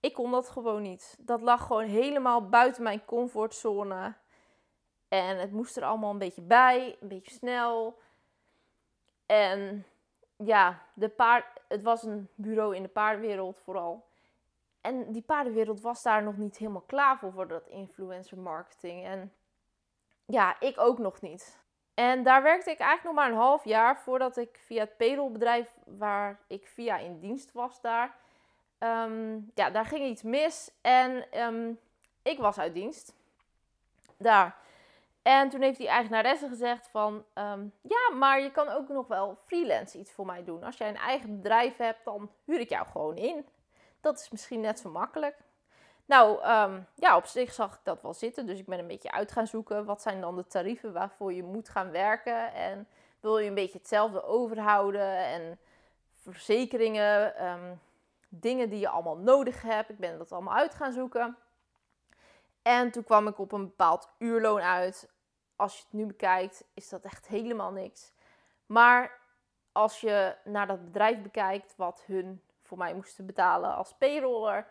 ik 0.00 0.14
kon 0.14 0.30
dat 0.30 0.48
gewoon 0.48 0.82
niet. 0.82 1.16
Dat 1.18 1.40
lag 1.40 1.66
gewoon 1.66 1.84
helemaal 1.84 2.48
buiten 2.48 2.82
mijn 2.82 3.04
comfortzone. 3.04 4.14
En 5.08 5.38
het 5.38 5.52
moest 5.52 5.76
er 5.76 5.84
allemaal 5.84 6.10
een 6.10 6.18
beetje 6.18 6.42
bij, 6.42 6.96
een 7.00 7.08
beetje 7.08 7.34
snel. 7.34 7.98
En 9.26 9.86
ja, 10.36 10.82
de 10.94 11.08
paard, 11.08 11.60
het 11.68 11.82
was 11.82 12.02
een 12.02 12.28
bureau 12.34 12.76
in 12.76 12.82
de 12.82 12.88
paardenwereld 12.88 13.58
vooral. 13.58 14.08
En 14.80 15.12
die 15.12 15.22
paardenwereld 15.22 15.80
was 15.80 16.02
daar 16.02 16.22
nog 16.22 16.36
niet 16.36 16.56
helemaal 16.56 16.84
klaar 16.86 17.18
voor, 17.18 17.32
voor 17.32 17.48
dat 17.48 17.66
influencer 17.66 18.38
marketing. 18.38 19.04
En 19.04 19.32
ja, 20.30 20.60
ik 20.60 20.80
ook 20.80 20.98
nog 20.98 21.20
niet. 21.20 21.58
En 21.94 22.22
daar 22.22 22.42
werkte 22.42 22.70
ik 22.70 22.78
eigenlijk 22.78 23.04
nog 23.04 23.14
maar 23.14 23.32
een 23.32 23.46
half 23.46 23.64
jaar 23.64 23.98
voordat 23.98 24.36
ik 24.36 24.60
via 24.64 24.80
het 24.80 24.96
payrollbedrijf 24.96 25.74
waar 25.84 26.40
ik 26.46 26.66
via 26.66 26.98
in 26.98 27.18
dienst 27.18 27.52
was 27.52 27.80
daar. 27.80 28.16
Ehm, 28.78 29.38
ja, 29.54 29.70
daar 29.70 29.86
ging 29.86 30.04
iets 30.04 30.22
mis 30.22 30.70
en 30.80 31.30
ehm, 31.30 31.72
ik 32.22 32.38
was 32.38 32.58
uit 32.58 32.74
dienst. 32.74 33.14
Daar. 34.16 34.56
En 35.22 35.48
toen 35.48 35.60
heeft 35.60 35.78
die 35.78 35.88
eigenaresse 35.88 36.48
gezegd 36.48 36.88
van, 36.88 37.24
ehm, 37.32 37.64
ja, 37.80 38.16
maar 38.16 38.40
je 38.40 38.50
kan 38.50 38.68
ook 38.68 38.88
nog 38.88 39.06
wel 39.06 39.38
freelance 39.46 39.98
iets 39.98 40.12
voor 40.12 40.26
mij 40.26 40.44
doen. 40.44 40.64
Als 40.64 40.76
jij 40.76 40.88
een 40.88 40.96
eigen 40.96 41.36
bedrijf 41.36 41.76
hebt, 41.76 42.04
dan 42.04 42.30
huur 42.44 42.60
ik 42.60 42.68
jou 42.68 42.86
gewoon 42.86 43.16
in. 43.16 43.46
Dat 44.00 44.20
is 44.20 44.30
misschien 44.30 44.60
net 44.60 44.78
zo 44.78 44.90
makkelijk. 44.90 45.36
Nou, 46.10 46.48
um, 46.48 46.86
ja, 46.94 47.16
op 47.16 47.26
zich 47.26 47.52
zag 47.52 47.74
ik 47.74 47.80
dat 47.82 48.02
wel 48.02 48.14
zitten. 48.14 48.46
Dus 48.46 48.58
ik 48.58 48.66
ben 48.66 48.78
een 48.78 48.86
beetje 48.86 49.10
uit 49.10 49.32
gaan 49.32 49.46
zoeken. 49.46 49.84
Wat 49.84 50.02
zijn 50.02 50.20
dan 50.20 50.36
de 50.36 50.46
tarieven 50.46 50.92
waarvoor 50.92 51.32
je 51.32 51.42
moet 51.42 51.68
gaan 51.68 51.90
werken? 51.90 52.52
En 52.52 52.88
wil 53.20 53.38
je 53.38 53.48
een 53.48 53.54
beetje 53.54 53.78
hetzelfde 53.78 54.24
overhouden? 54.24 55.16
En 55.16 55.58
verzekeringen, 56.14 57.46
um, 57.46 57.80
dingen 58.28 58.70
die 58.70 58.78
je 58.78 58.88
allemaal 58.88 59.16
nodig 59.16 59.62
hebt. 59.62 59.90
Ik 59.90 59.98
ben 59.98 60.18
dat 60.18 60.32
allemaal 60.32 60.54
uit 60.54 60.74
gaan 60.74 60.92
zoeken. 60.92 61.36
En 62.62 62.90
toen 62.90 63.04
kwam 63.04 63.28
ik 63.28 63.38
op 63.38 63.52
een 63.52 63.66
bepaald 63.66 64.08
uurloon 64.18 64.60
uit. 64.60 65.10
Als 65.56 65.76
je 65.76 65.82
het 65.82 65.92
nu 65.92 66.06
bekijkt, 66.06 66.64
is 66.74 66.88
dat 66.88 67.02
echt 67.02 67.26
helemaal 67.26 67.72
niks. 67.72 68.12
Maar 68.66 69.18
als 69.72 70.00
je 70.00 70.36
naar 70.44 70.66
dat 70.66 70.84
bedrijf 70.84 71.22
bekijkt, 71.22 71.74
wat 71.76 72.02
hun 72.06 72.42
voor 72.62 72.78
mij 72.78 72.94
moesten 72.94 73.26
betalen 73.26 73.74
als 73.74 73.94
payroller 73.98 74.66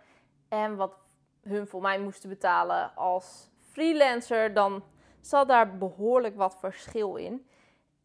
en 0.50 0.75
wat 0.75 1.08
hun 1.41 1.67
voor 1.67 1.81
mij 1.81 2.00
moesten 2.00 2.29
betalen 2.29 2.96
als 2.96 3.50
freelancer, 3.72 4.53
dan 4.53 4.84
zat 5.22 5.48
daar 5.48 5.77
behoorlijk 5.77 6.36
wat 6.36 6.60
verschil 6.60 7.15
in. 7.15 7.48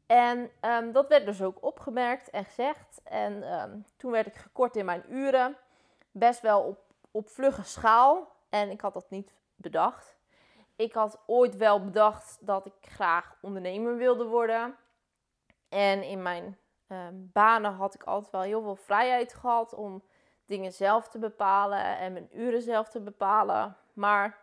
En 0.06 0.50
um, 0.60 0.92
dat 0.92 1.08
werd 1.08 1.26
dus 1.26 1.42
ook 1.42 1.64
opgemerkt 1.64 2.30
en 2.30 2.44
gezegd. 2.44 3.00
En 3.04 3.52
um, 3.60 3.84
toen 3.96 4.10
werd 4.10 4.26
ik 4.26 4.34
gekort 4.34 4.76
in 4.76 4.84
mijn 4.84 5.04
uren. 5.08 5.56
Best 6.10 6.40
wel 6.40 6.62
op, 6.62 6.78
op 7.10 7.28
vlugge 7.28 7.64
schaal. 7.64 8.32
En 8.48 8.70
ik 8.70 8.80
had 8.80 8.94
dat 8.94 9.10
niet 9.10 9.34
bedacht. 9.54 10.16
Ik 10.76 10.92
had 10.92 11.22
ooit 11.26 11.56
wel 11.56 11.84
bedacht 11.84 12.38
dat 12.40 12.66
ik 12.66 12.74
graag 12.80 13.36
ondernemer 13.40 13.96
wilde 13.96 14.24
worden. 14.24 14.76
En 15.68 16.02
in 16.02 16.22
mijn 16.22 16.58
um, 16.88 17.30
banen 17.32 17.72
had 17.72 17.94
ik 17.94 18.02
altijd 18.02 18.32
wel 18.32 18.42
heel 18.42 18.62
veel 18.62 18.76
vrijheid 18.76 19.34
gehad 19.34 19.74
om 19.74 20.02
dingen 20.46 20.72
zelf 20.72 21.08
te 21.08 21.18
bepalen 21.18 21.98
en 21.98 22.12
mijn 22.12 22.28
uren 22.32 22.62
zelf 22.62 22.88
te 22.88 23.00
bepalen. 23.00 23.76
Maar 23.92 24.38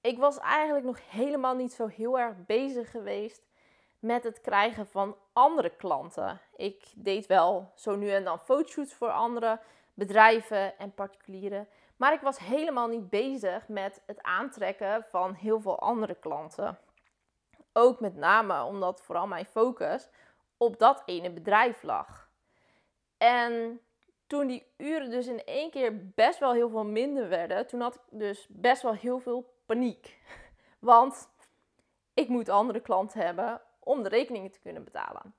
ik 0.00 0.18
was 0.18 0.38
eigenlijk 0.38 0.84
nog 0.84 0.98
helemaal 1.10 1.54
niet 1.54 1.72
zo 1.72 1.86
heel 1.86 2.18
erg 2.18 2.34
bezig 2.46 2.90
geweest 2.90 3.42
met 3.98 4.24
het 4.24 4.40
krijgen 4.40 4.86
van 4.86 5.16
andere 5.32 5.70
klanten. 5.70 6.40
Ik 6.56 6.92
deed 6.94 7.26
wel 7.26 7.72
zo 7.74 7.96
nu 7.96 8.10
en 8.10 8.24
dan 8.24 8.38
fotoshoots 8.38 8.94
voor 8.94 9.10
andere 9.10 9.60
bedrijven 9.94 10.78
en 10.78 10.94
particulieren. 10.94 11.68
Maar 11.96 12.12
ik 12.12 12.20
was 12.20 12.38
helemaal 12.38 12.88
niet 12.88 13.10
bezig 13.10 13.68
met 13.68 14.02
het 14.06 14.22
aantrekken 14.22 15.02
van 15.02 15.34
heel 15.34 15.60
veel 15.60 15.78
andere 15.78 16.14
klanten. 16.14 16.78
Ook 17.72 18.00
met 18.00 18.16
name 18.16 18.62
omdat 18.62 19.02
vooral 19.02 19.26
mijn 19.26 19.46
focus 19.46 20.08
op 20.56 20.78
dat 20.78 21.02
ene 21.06 21.30
bedrijf 21.30 21.82
lag. 21.82 22.28
En 23.16 23.80
toen 24.28 24.46
die 24.46 24.66
uren 24.76 25.10
dus 25.10 25.26
in 25.26 25.44
één 25.44 25.70
keer 25.70 26.10
best 26.14 26.38
wel 26.38 26.52
heel 26.52 26.68
veel 26.70 26.84
minder 26.84 27.28
werden, 27.28 27.66
toen 27.66 27.80
had 27.80 27.94
ik 27.94 28.00
dus 28.10 28.46
best 28.48 28.82
wel 28.82 28.94
heel 28.94 29.18
veel 29.18 29.54
paniek. 29.66 30.18
Want 30.78 31.28
ik 32.14 32.28
moet 32.28 32.48
andere 32.48 32.80
klanten 32.80 33.20
hebben 33.20 33.60
om 33.78 34.02
de 34.02 34.08
rekeningen 34.08 34.50
te 34.50 34.60
kunnen 34.60 34.84
betalen. 34.84 35.34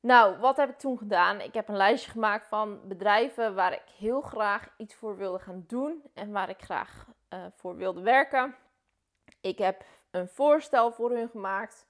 Nou, 0.00 0.38
wat 0.38 0.56
heb 0.56 0.70
ik 0.70 0.78
toen 0.78 0.98
gedaan? 0.98 1.40
Ik 1.40 1.54
heb 1.54 1.68
een 1.68 1.76
lijstje 1.76 2.10
gemaakt 2.10 2.46
van 2.46 2.88
bedrijven 2.88 3.54
waar 3.54 3.72
ik 3.72 3.88
heel 3.98 4.20
graag 4.20 4.68
iets 4.76 4.94
voor 4.94 5.16
wilde 5.16 5.38
gaan 5.38 5.64
doen 5.66 6.02
en 6.14 6.32
waar 6.32 6.48
ik 6.48 6.62
graag 6.62 7.06
uh, 7.34 7.44
voor 7.54 7.76
wilde 7.76 8.00
werken. 8.00 8.56
Ik 9.40 9.58
heb 9.58 9.84
een 10.10 10.28
voorstel 10.28 10.92
voor 10.92 11.10
hun 11.10 11.28
gemaakt 11.28 11.86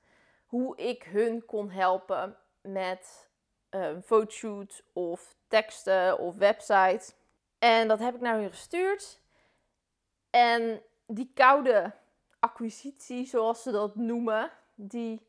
hoe 0.47 0.77
ik 0.77 1.03
hun 1.03 1.45
kon 1.45 1.71
helpen 1.71 2.37
met 2.61 3.26
een 3.85 4.03
fotoshoot 4.03 4.83
of 4.93 5.35
teksten 5.49 6.19
of 6.19 6.37
website. 6.37 7.13
En 7.59 7.89
dat 7.89 7.99
heb 7.99 8.15
ik 8.15 8.21
naar 8.21 8.39
hun 8.39 8.51
gestuurd. 8.51 9.21
En 10.31 10.83
die 11.07 11.31
koude 11.35 11.93
acquisitie, 12.39 13.27
zoals 13.27 13.63
ze 13.63 13.71
dat 13.71 13.95
noemen, 13.95 14.51
die, 14.75 15.27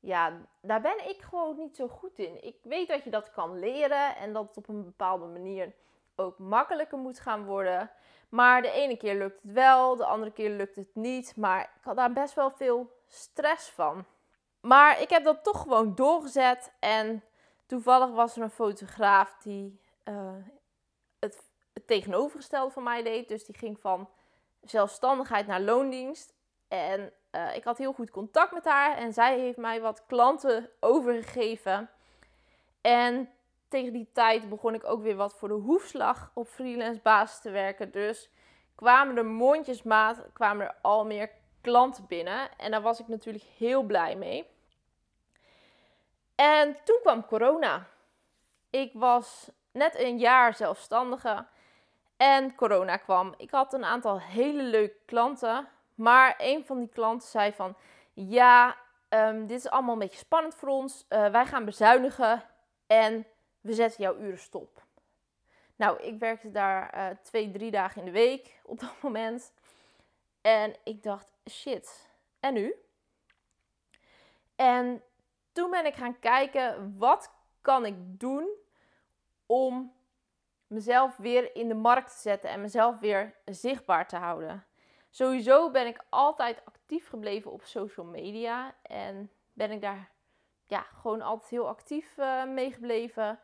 ja, 0.00 0.32
daar 0.60 0.80
ben 0.80 1.08
ik 1.08 1.22
gewoon 1.22 1.56
niet 1.56 1.76
zo 1.76 1.88
goed 1.88 2.18
in. 2.18 2.44
Ik 2.44 2.56
weet 2.62 2.88
dat 2.88 3.04
je 3.04 3.10
dat 3.10 3.30
kan 3.30 3.58
leren 3.58 4.16
en 4.16 4.32
dat 4.32 4.48
het 4.48 4.56
op 4.56 4.68
een 4.68 4.84
bepaalde 4.84 5.26
manier 5.26 5.72
ook 6.16 6.38
makkelijker 6.38 6.98
moet 6.98 7.20
gaan 7.20 7.44
worden. 7.44 7.90
Maar 8.28 8.62
de 8.62 8.70
ene 8.70 8.96
keer 8.96 9.14
lukt 9.14 9.42
het 9.42 9.52
wel, 9.52 9.96
de 9.96 10.04
andere 10.04 10.32
keer 10.32 10.50
lukt 10.50 10.76
het 10.76 10.94
niet. 10.94 11.36
Maar 11.36 11.60
ik 11.60 11.84
had 11.84 11.96
daar 11.96 12.12
best 12.12 12.34
wel 12.34 12.50
veel 12.50 12.92
stress 13.06 13.70
van. 13.70 14.04
Maar 14.60 15.00
ik 15.00 15.10
heb 15.10 15.24
dat 15.24 15.44
toch 15.44 15.62
gewoon 15.62 15.94
doorgezet. 15.94 16.72
En 16.78 17.22
toevallig 17.68 18.10
was 18.10 18.36
er 18.36 18.42
een 18.42 18.50
fotograaf 18.50 19.36
die 19.42 19.80
uh, 20.04 20.32
het, 21.18 21.42
tegenovergestelde 21.86 22.70
van 22.70 22.82
mij 22.82 23.02
deed. 23.02 23.28
Dus 23.28 23.44
die 23.44 23.56
ging 23.58 23.80
van 23.80 24.08
zelfstandigheid 24.62 25.46
naar 25.46 25.60
loondienst. 25.60 26.34
En 26.68 27.12
uh, 27.32 27.56
ik 27.56 27.64
had 27.64 27.78
heel 27.78 27.92
goed 27.92 28.10
contact 28.10 28.52
met 28.52 28.64
haar. 28.64 28.96
En 28.96 29.12
zij 29.12 29.38
heeft 29.38 29.56
mij 29.56 29.80
wat 29.80 30.06
klanten 30.06 30.70
overgegeven. 30.80 31.90
En 32.80 33.30
tegen 33.68 33.92
die 33.92 34.10
tijd 34.12 34.48
begon 34.48 34.74
ik 34.74 34.84
ook 34.84 35.02
weer 35.02 35.16
wat 35.16 35.34
voor 35.34 35.48
de 35.48 35.54
hoefslag 35.54 36.30
op 36.34 36.48
freelance 36.48 37.00
basis 37.02 37.40
te 37.40 37.50
werken. 37.50 37.90
Dus 37.90 38.30
kwamen 38.74 39.16
er 39.16 39.26
mondjesmaat, 39.26 40.22
kwamen 40.32 40.66
er 40.66 40.74
al 40.82 41.04
meer 41.04 41.30
klanten 41.60 42.06
binnen. 42.06 42.56
En 42.56 42.70
daar 42.70 42.82
was 42.82 43.00
ik 43.00 43.08
natuurlijk 43.08 43.44
heel 43.56 43.82
blij 43.82 44.16
mee. 44.16 44.46
En 46.40 46.76
toen 46.84 46.98
kwam 47.00 47.26
corona. 47.26 47.86
Ik 48.70 48.90
was 48.94 49.50
net 49.72 49.98
een 49.98 50.18
jaar 50.18 50.54
zelfstandige 50.54 51.46
en 52.16 52.54
corona 52.54 52.96
kwam. 52.96 53.34
Ik 53.36 53.50
had 53.50 53.72
een 53.72 53.84
aantal 53.84 54.20
hele 54.20 54.62
leuke 54.62 54.98
klanten, 55.04 55.68
maar 55.94 56.34
een 56.38 56.64
van 56.66 56.78
die 56.78 56.88
klanten 56.88 57.28
zei 57.28 57.52
van 57.52 57.76
ja, 58.12 58.76
um, 59.08 59.46
dit 59.46 59.58
is 59.58 59.70
allemaal 59.70 59.92
een 59.92 59.98
beetje 59.98 60.18
spannend 60.18 60.54
voor 60.54 60.68
ons. 60.68 61.06
Uh, 61.08 61.30
wij 61.30 61.46
gaan 61.46 61.64
bezuinigen 61.64 62.44
en 62.86 63.26
we 63.60 63.72
zetten 63.72 64.02
jouw 64.02 64.16
uren 64.16 64.38
stop. 64.38 64.82
Nou, 65.76 66.02
ik 66.02 66.18
werkte 66.18 66.50
daar 66.50 66.96
uh, 66.96 67.16
twee, 67.22 67.50
drie 67.50 67.70
dagen 67.70 67.98
in 67.98 68.04
de 68.04 68.18
week 68.18 68.60
op 68.62 68.80
dat 68.80 68.94
moment. 69.02 69.52
En 70.40 70.76
ik 70.84 71.02
dacht, 71.02 71.32
shit, 71.50 72.08
en 72.40 72.54
nu? 72.54 72.74
En 74.56 75.02
toen 75.58 75.70
ben 75.70 75.86
ik 75.86 75.94
gaan 75.94 76.18
kijken, 76.18 76.94
wat 76.98 77.32
kan 77.60 77.86
ik 77.86 77.94
doen 77.98 78.48
om 79.46 79.92
mezelf 80.66 81.16
weer 81.16 81.54
in 81.56 81.68
de 81.68 81.74
markt 81.74 82.10
te 82.10 82.20
zetten 82.20 82.50
en 82.50 82.60
mezelf 82.60 82.98
weer 82.98 83.34
zichtbaar 83.44 84.08
te 84.08 84.16
houden. 84.16 84.64
Sowieso 85.10 85.70
ben 85.70 85.86
ik 85.86 86.04
altijd 86.08 86.62
actief 86.64 87.08
gebleven 87.08 87.52
op 87.52 87.64
social 87.64 88.06
media 88.06 88.74
en 88.82 89.30
ben 89.52 89.70
ik 89.70 89.80
daar 89.80 90.10
ja, 90.66 90.80
gewoon 90.80 91.22
altijd 91.22 91.50
heel 91.50 91.68
actief 91.68 92.16
uh, 92.16 92.44
mee 92.44 92.72
gebleven. 92.72 93.38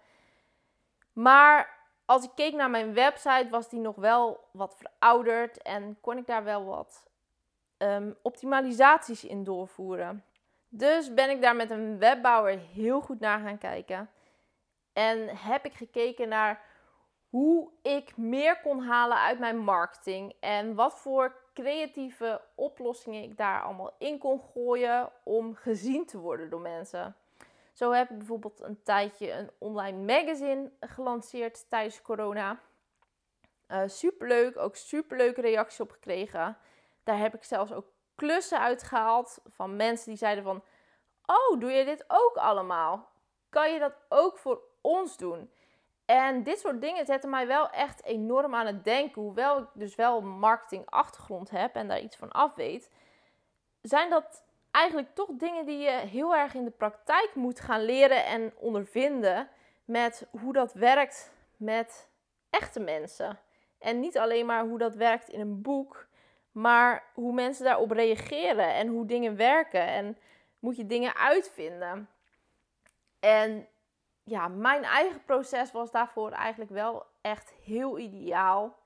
Maar 1.12 1.78
als 2.04 2.25
ik 2.25 2.30
keek 2.35 2.54
naar 2.54 2.71
mijn 2.71 2.94
website, 2.94 3.47
was 3.50 3.68
die 3.68 3.80
nog 3.80 3.97
wel 3.97 4.49
wat 4.50 4.76
verouderd 4.76 5.62
en 5.62 6.00
kon 6.00 6.18
ik 6.18 6.26
daar 6.26 6.44
wel 6.44 6.64
wat 6.64 7.06
um, 7.78 8.16
optimalisaties 8.23 9.25
in 9.25 9.44
doorvoeren. 9.44 10.25
Dus 10.76 11.14
ben 11.14 11.31
ik 11.31 11.43
daar 11.43 11.57
met 11.57 11.71
een 11.71 11.99
webbouwer 11.99 12.59
heel 12.59 13.00
goed 13.00 13.21
naar 13.21 13.40
gaan 13.40 13.59
kijken. 13.59 14.11
En 14.93 15.28
heb 15.28 15.64
ik 15.64 15.73
gekeken 15.75 16.28
naar 16.28 16.62
hoe 17.28 17.71
ik 17.83 18.16
meer 18.16 18.61
kon 18.61 18.81
halen 18.81 19.19
uit 19.19 19.38
mijn 19.38 19.59
marketing. 19.59 20.35
En 20.40 20.75
wat 20.75 20.99
voor 20.99 21.37
creatieve 21.52 22.40
oplossingen 22.54 23.23
ik 23.23 23.37
daar 23.37 23.62
allemaal 23.62 23.95
in 23.99 24.19
kon 24.19 24.40
gooien 24.52 25.11
om 25.23 25.54
gezien 25.54 26.07
te 26.07 26.19
worden 26.19 26.50
door 26.50 26.61
mensen. 26.61 27.16
Zo 27.73 27.90
heb 27.90 28.11
ik 28.11 28.19
bijvoorbeeld 28.19 28.61
een 28.61 28.83
tijdje 28.83 29.33
een 29.33 29.50
online 29.59 29.99
magazine 29.99 30.71
gelanceerd 30.81 31.71
tijdens 31.71 32.02
corona. 32.02 32.61
Uh, 33.69 33.83
superleuk, 33.87 34.57
ook 34.57 34.76
superleuke 34.76 35.40
reacties 35.40 35.81
op 35.81 35.90
gekregen. 35.90 36.57
Daar 37.04 37.19
heb 37.19 37.35
ik 37.35 37.45
zelfs 37.45 37.73
ook 37.73 37.87
klussen 38.14 38.61
uitgehaald 38.61 39.38
van 39.47 39.76
mensen 39.76 40.09
die 40.09 40.18
zeiden 40.18 40.44
van... 40.44 40.62
Oh, 41.26 41.61
doe 41.61 41.71
je 41.71 41.85
dit 41.85 42.04
ook 42.09 42.37
allemaal? 42.37 43.09
Kan 43.49 43.73
je 43.73 43.78
dat 43.78 43.94
ook 44.09 44.38
voor 44.38 44.61
ons 44.80 45.16
doen? 45.16 45.50
En 46.04 46.42
dit 46.42 46.59
soort 46.59 46.80
dingen 46.80 47.06
zetten 47.06 47.30
mij 47.30 47.47
wel 47.47 47.71
echt 47.71 48.04
enorm 48.04 48.54
aan 48.54 48.66
het 48.66 48.85
denken. 48.85 49.23
Hoewel 49.23 49.59
ik 49.59 49.68
dus 49.73 49.94
wel 49.94 50.18
een 50.18 50.38
marketingachtergrond 50.38 51.50
heb 51.50 51.75
en 51.75 51.88
daar 51.88 52.00
iets 52.00 52.16
van 52.16 52.33
af 52.33 52.54
weet. 52.54 52.90
Zijn 53.83 54.11
dat 54.11 54.44
eigenlijk 54.71 55.14
toch 55.14 55.28
dingen 55.33 55.66
die 55.66 55.78
je 55.78 55.90
heel 55.90 56.35
erg 56.35 56.54
in 56.54 56.64
de 56.64 56.71
praktijk 56.71 57.30
moet 57.35 57.61
gaan 57.61 57.85
leren 57.85 58.25
en 58.25 58.52
ondervinden. 58.56 59.49
Met 59.85 60.26
hoe 60.40 60.52
dat 60.52 60.73
werkt 60.73 61.33
met 61.56 62.09
echte 62.50 62.80
mensen. 62.80 63.38
En 63.78 64.00
niet 64.00 64.18
alleen 64.18 64.47
maar 64.47 64.64
hoe 64.64 64.78
dat 64.78 64.94
werkt 64.94 65.28
in 65.28 65.40
een 65.40 65.62
boek, 65.62 66.06
maar 66.54 67.04
hoe 67.14 67.32
mensen 67.32 67.64
daarop 67.64 67.90
reageren 67.90 68.75
en 68.75 68.88
hoe 68.88 69.06
dingen 69.06 69.37
werken. 69.37 69.87
En 69.87 70.18
moet 70.58 70.76
je 70.76 70.87
dingen 70.87 71.16
uitvinden. 71.16 72.08
En 73.20 73.68
ja, 74.25 74.49
mijn 74.49 74.84
eigen 74.84 75.25
proces 75.25 75.73
was 75.73 75.90
daarvoor 75.90 76.30
eigenlijk 76.30 76.70
wel 76.70 77.06
echt 77.20 77.52
heel 77.64 77.99
ideaal. 77.99 78.76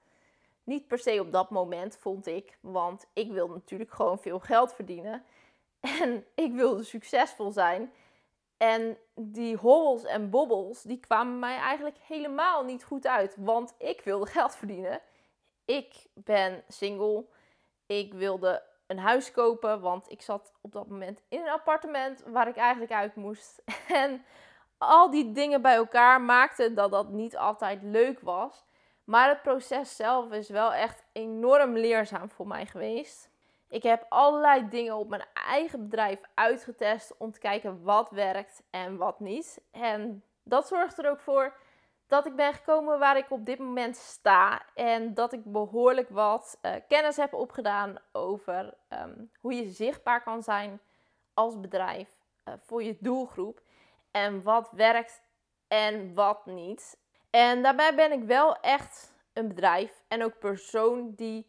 Niet 0.65 0.87
per 0.87 0.99
se 0.99 1.21
op 1.21 1.33
dat 1.33 1.51
moment, 1.51 1.97
vond 1.97 2.27
ik. 2.27 2.59
Want 2.61 3.07
ik 3.13 3.33
wilde 3.33 3.55
natuurlijk 3.55 3.93
gewoon 3.93 4.19
veel 4.19 4.39
geld 4.39 4.75
verdienen. 4.75 5.25
En 6.01 6.27
ik 6.35 6.53
wilde 6.53 6.83
succesvol 6.83 7.51
zijn. 7.51 7.93
En 8.57 8.99
die 9.15 9.57
hobbels 9.57 10.05
en 10.05 10.31
bobbels, 10.31 10.83
die 10.83 11.01
kwamen 11.01 11.39
mij 11.39 11.57
eigenlijk 11.57 11.97
helemaal 12.07 12.65
niet 12.65 12.85
goed 12.85 13.07
uit. 13.07 13.37
Want 13.39 13.75
ik 13.79 14.01
wilde 14.01 14.27
geld 14.27 14.57
verdienen. 14.57 15.01
Ik 15.65 16.07
ben 16.15 16.65
single. 16.69 17.25
Ik 17.89 18.15
wilde 18.15 18.63
een 18.87 18.99
huis 18.99 19.31
kopen, 19.31 19.81
want 19.81 20.11
ik 20.11 20.23
zat 20.23 20.53
op 20.61 20.73
dat 20.73 20.89
moment 20.89 21.23
in 21.29 21.41
een 21.41 21.49
appartement 21.49 22.23
waar 22.27 22.49
ik 22.49 22.57
eigenlijk 22.57 22.93
uit 22.93 23.15
moest. 23.15 23.63
En 23.89 24.25
al 24.79 25.11
die 25.11 25.33
dingen 25.33 25.63
bij 25.63 25.75
elkaar 25.75 26.21
maakten 26.21 26.75
dat 26.75 26.91
dat 26.91 27.09
niet 27.09 27.37
altijd 27.37 27.83
leuk 27.83 28.21
was. 28.21 28.65
Maar 29.05 29.29
het 29.29 29.43
proces 29.43 29.97
zelf 29.97 30.33
is 30.33 30.49
wel 30.49 30.73
echt 30.73 31.05
enorm 31.13 31.77
leerzaam 31.77 32.31
voor 32.31 32.47
mij 32.47 32.67
geweest. 32.67 33.31
Ik 33.69 33.83
heb 33.83 34.07
allerlei 34.09 34.69
dingen 34.69 34.97
op 34.97 35.09
mijn 35.09 35.25
eigen 35.35 35.83
bedrijf 35.83 36.21
uitgetest 36.35 37.17
om 37.19 37.33
te 37.33 37.39
kijken 37.39 37.83
wat 37.83 38.11
werkt 38.11 38.63
en 38.71 38.97
wat 38.97 39.21
niet. 39.21 39.61
En 39.71 40.23
dat 40.43 40.69
zorgt 40.69 40.99
er 40.99 41.11
ook 41.11 41.21
voor 41.21 41.55
dat 42.09 42.27
ik 42.27 42.37
ben 42.37 42.55
gekomen 42.55 42.99
waar 42.99 43.17
ik 43.17 43.31
op 43.31 43.47
dit 43.47 43.59
moment 43.59 43.97
sta. 43.97 44.63
En 44.75 45.15
dat 45.15 45.33
ik 45.33 45.45
behoorlijk 45.45 46.09
wat 46.09 46.59
uh, 46.63 46.73
kennis 46.89 47.17
heb 47.17 47.35
opgedaan 47.35 47.99
over 48.13 48.75
um, 48.89 49.31
hoe 49.41 49.55
je 49.55 49.71
zichtbaar 49.71 50.23
kan 50.23 50.43
zijn 50.43 50.81
als 51.35 51.61
bedrijf 51.61 52.09
uh, 52.49 52.55
voor 52.65 52.83
je 52.83 52.97
doelgroep. 53.01 53.63
En 54.11 54.43
wat 54.43 54.71
werkt 54.73 55.23
en 55.69 56.15
wat 56.15 56.47
niet. 56.47 56.99
En 57.31 57.63
daarbij 57.63 57.95
ben 57.95 58.13
ik 58.13 58.23
wel 58.23 58.61
echt 58.61 59.15
een 59.33 59.49
bedrijf 59.49 60.03
en 60.09 60.25
ook 60.25 60.39
persoon 60.39 61.13
die 61.15 61.47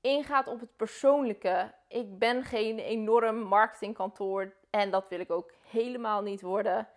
ingaat 0.00 0.46
op 0.46 0.60
het 0.60 0.76
persoonlijke. 0.76 1.74
Ik 1.88 2.18
ben 2.18 2.44
geen 2.44 2.78
enorm 2.78 3.36
marketingkantoor 3.36 4.52
en 4.70 4.90
dat 4.90 5.08
wil 5.08 5.20
ik 5.20 5.30
ook 5.30 5.52
helemaal 5.70 6.22
niet 6.22 6.40
worden. 6.40 6.88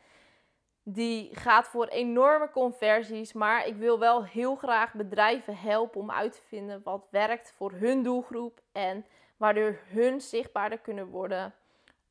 Die 0.83 1.35
gaat 1.35 1.67
voor 1.67 1.87
enorme 1.87 2.49
conversies, 2.49 3.33
maar 3.33 3.67
ik 3.67 3.75
wil 3.75 3.99
wel 3.99 4.23
heel 4.23 4.55
graag 4.55 4.93
bedrijven 4.93 5.57
helpen 5.57 6.01
om 6.01 6.11
uit 6.11 6.33
te 6.33 6.41
vinden 6.41 6.81
wat 6.83 7.07
werkt 7.09 7.53
voor 7.55 7.71
hun 7.71 8.03
doelgroep 8.03 8.61
en 8.71 9.05
waardoor 9.37 9.79
hun 9.85 10.21
zichtbaarder 10.21 10.79
kunnen 10.79 11.07
worden 11.07 11.53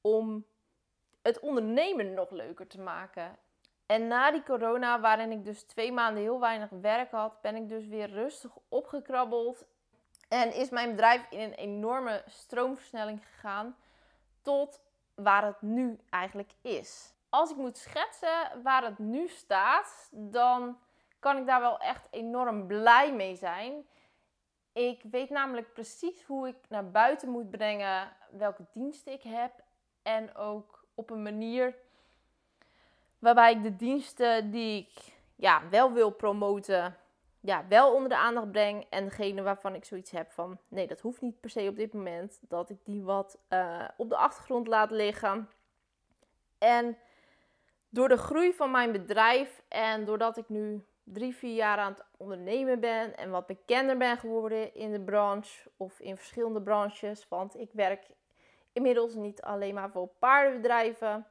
om 0.00 0.44
het 1.22 1.40
ondernemen 1.40 2.14
nog 2.14 2.30
leuker 2.30 2.66
te 2.66 2.80
maken. 2.80 3.37
En 3.87 4.06
na 4.06 4.30
die 4.30 4.42
corona, 4.42 5.00
waarin 5.00 5.30
ik 5.30 5.44
dus 5.44 5.62
twee 5.62 5.92
maanden 5.92 6.22
heel 6.22 6.40
weinig 6.40 6.68
werk 6.80 7.11
had, 7.11 7.40
ben 7.40 7.56
ik 7.56 7.68
dus 7.68 7.87
weer 7.87 8.11
rustig 8.11 8.50
opgekrabbeld 8.68 9.66
en 10.28 10.54
is 10.54 10.70
mijn 10.70 10.90
bedrijf 10.90 11.26
in 11.30 11.40
een 11.40 11.54
enorme 11.54 12.22
stroomversnelling 12.26 13.20
gegaan 13.26 13.76
tot 14.42 14.80
waar 15.14 15.44
het 15.44 15.62
nu 15.62 15.98
eigenlijk 16.11 16.50
is. 16.62 17.12
Als 17.31 17.51
ik 17.51 17.57
moet 17.57 17.79
schetsen 17.79 18.62
waar 18.62 18.85
het 18.85 18.99
nu 18.99 19.29
staat, 19.29 20.09
dan 20.11 20.79
kan 21.19 21.37
ik 21.37 21.47
daar 21.47 21.61
wel 21.61 21.79
echt 21.79 22.07
enorm 22.11 22.66
blij 22.66 23.14
mee 23.14 23.37
zijn. 23.37 23.87
Ik 24.73 25.03
weet 25.11 25.31
namelijk 25.31 25.73
precies 25.73 26.23
hoe 26.23 26.49
ik 26.49 26.57
naar 26.69 26.90
buiten 26.90 27.29
moet 27.29 27.51
brengen 27.51 28.16
welke 28.31 28.66
diensten 28.73 29.12
ik 29.12 29.23
heb. 29.23 29.53
En 30.03 30.35
ook 30.37 30.85
op 30.95 31.11
een 31.11 31.23
manier 31.23 31.75
waarbij 33.19 33.53
ik 33.53 33.62
de 33.62 33.77
diensten 33.77 34.51
die 34.51 34.81
ik 34.81 35.14
ja, 35.37 35.69
wel 35.69 35.93
wil 35.93 36.11
promoten, 36.11 36.97
ja, 37.40 37.66
wel 37.69 37.95
onder 37.95 38.09
de 38.09 38.16
aandacht 38.16 38.51
breng. 38.51 38.87
En 38.90 39.05
degene 39.05 39.43
waarvan 39.43 39.75
ik 39.75 39.85
zoiets 39.85 40.11
heb 40.11 40.31
van, 40.31 40.59
nee, 40.69 40.87
dat 40.87 41.01
hoeft 41.01 41.21
niet 41.21 41.40
per 41.40 41.51
se 41.51 41.69
op 41.69 41.77
dit 41.77 41.93
moment. 41.93 42.40
Dat 42.49 42.71
ik 42.71 42.85
die 42.85 43.03
wat 43.03 43.38
uh, 43.49 43.88
op 43.97 44.09
de 44.09 44.16
achtergrond 44.16 44.66
laat 44.66 44.90
liggen. 44.90 45.49
En 46.59 46.97
door 47.90 48.09
de 48.09 48.16
groei 48.16 48.53
van 48.53 48.70
mijn 48.70 48.92
bedrijf 48.92 49.62
en 49.68 50.05
doordat 50.05 50.37
ik 50.37 50.48
nu 50.48 50.85
drie, 51.05 51.35
vier 51.35 51.55
jaar 51.55 51.79
aan 51.79 51.92
het 51.92 52.05
ondernemen 52.16 52.81
ben 52.81 53.16
en 53.16 53.31
wat 53.31 53.46
bekender 53.46 53.96
ben 53.96 54.18
geworden 54.18 54.74
in 54.74 54.92
de 54.92 55.00
branche 55.00 55.70
of 55.76 56.00
in 56.00 56.16
verschillende 56.16 56.62
branches. 56.62 57.29
Want 57.29 57.59
ik 57.59 57.70
werk 57.72 58.07
inmiddels 58.72 59.14
niet 59.14 59.42
alleen 59.42 59.74
maar 59.74 59.90
voor 59.90 60.09
paardenbedrijven. 60.18 61.26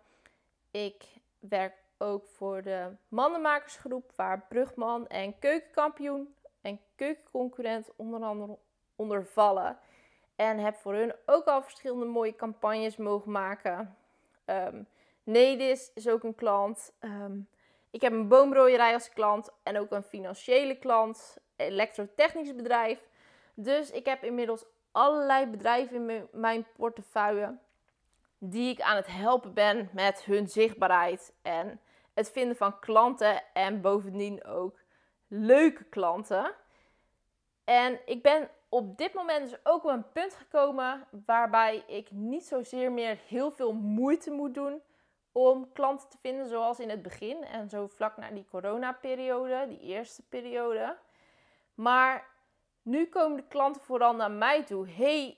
Ik 0.72 1.04
werk 1.39 1.74
ook 1.98 2.28
voor 2.28 2.62
de 2.62 2.95
mannenmakersgroep, 3.08 4.12
waar 4.15 4.45
Brugman 4.50 5.08
en 5.08 5.39
Keukenkampioen 5.39 6.34
en 6.62 6.80
Keukenconcurrent 6.95 7.89
onder 7.95 8.24
andere 8.24 8.58
onder 8.95 9.26
vallen. 9.26 9.78
En 10.36 10.58
heb 10.58 10.76
voor 10.76 10.93
hun 10.93 11.13
ook 11.26 11.45
al 11.45 11.62
verschillende 11.62 12.06
mooie 12.06 12.36
campagnes 12.36 12.98
mogen 12.98 13.32
maken. 13.32 13.98
Um, 14.45 14.88
Nedis 15.30 15.92
is 15.94 16.08
ook 16.08 16.24
een 16.24 16.36
klant. 16.36 16.94
Um, 17.00 17.48
ik 17.89 18.02
heb 18.02 18.12
een 18.12 18.28
boomrooierij 18.28 18.94
als 18.94 19.10
klant 19.10 19.50
en 19.63 19.78
ook 19.78 19.92
een 19.92 20.04
financiële 20.04 20.76
klant, 20.76 21.38
elektrotechnisch 21.56 22.56
bedrijf. 22.56 23.00
Dus 23.54 23.92
ik 23.92 24.06
heb 24.06 24.24
inmiddels 24.24 24.65
allerlei 24.92 25.46
bedrijven 25.46 26.10
in 26.10 26.28
mijn 26.32 26.65
portefeuille 26.76 27.58
die 28.38 28.72
ik 28.72 28.82
aan 28.82 28.96
het 28.96 29.08
helpen 29.08 29.54
ben 29.54 29.89
met 29.94 30.24
hun 30.24 30.48
zichtbaarheid 30.48 31.34
en 31.42 31.80
het 32.13 32.32
vinden 32.32 32.56
van 32.56 32.80
klanten 32.80 33.42
en 33.54 33.82
bovendien 33.82 34.46
ook 34.46 34.80
leuke 35.28 35.84
klanten. 35.84 36.54
En 37.63 38.00
ik 38.06 38.22
ben 38.22 38.50
op 38.70 38.98
dit 38.98 39.13
moment 39.13 39.50
dus 39.50 39.60
ook 39.63 39.84
op 39.84 39.89
een 39.89 40.12
punt 40.12 40.34
gekomen 40.34 41.08
waarbij 41.26 41.84
ik 41.88 42.12
niet 42.12 42.46
zozeer 42.46 42.92
meer 42.92 43.20
heel 43.28 43.52
veel 43.52 43.74
moeite 43.74 44.32
moet 44.32 44.54
doen 44.54 44.82
om 45.32 45.72
klanten 45.74 46.10
te 46.10 46.18
vinden 46.18 46.48
zoals 46.48 46.80
in 46.80 46.89
het 46.89 47.02
begin 47.02 47.44
en 47.44 47.70
zo 47.70 47.88
vlak 47.88 48.18
na 48.18 48.32
die 48.32 48.46
corona-periode, 48.50 49.65
die 49.68 49.80
eerste 49.80 50.24
periode. 50.30 50.98
Maar 51.74 52.28
nu 52.82 53.06
komen 53.06 53.38
de 53.38 53.48
klanten 53.48 53.82
vooral 53.82 54.15
naar 54.15 54.32
mij 54.32 54.63
toe. 54.63 54.89
Hey, 54.89 55.38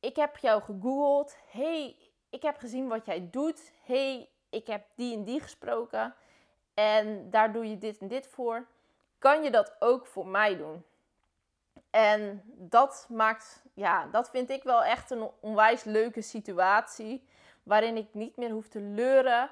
ik 0.00 0.16
heb 0.16 0.36
jou 0.36 0.62
gegoogeld. 0.62 1.36
Hey, 1.50 1.96
ik 2.30 2.42
heb 2.42 2.58
gezien 2.58 2.88
wat 2.88 3.06
jij 3.06 3.28
doet. 3.30 3.72
Hey, 3.82 4.28
ik 4.50 4.66
heb 4.66 4.84
die 4.94 5.16
en 5.16 5.24
die 5.24 5.40
gesproken. 5.40 6.14
En 6.74 7.30
daar 7.30 7.52
doe 7.52 7.68
je 7.68 7.78
dit 7.78 7.98
en 7.98 8.08
dit 8.08 8.26
voor. 8.26 8.66
Kan 9.18 9.42
je 9.42 9.50
dat 9.50 9.76
ook 9.78 10.06
voor 10.06 10.26
mij 10.26 10.56
doen? 10.56 10.84
En 11.90 12.42
dat 12.46 13.06
maakt, 13.08 13.62
ja, 13.74 14.06
dat 14.06 14.30
vind 14.30 14.50
ik 14.50 14.62
wel 14.62 14.84
echt 14.84 15.10
een 15.10 15.30
onwijs 15.40 15.84
leuke 15.84 16.22
situatie. 16.22 17.26
Waarin 17.68 17.96
ik 17.96 18.14
niet 18.14 18.36
meer 18.36 18.50
hoef 18.50 18.68
te 18.68 18.80
leuren 18.80 19.50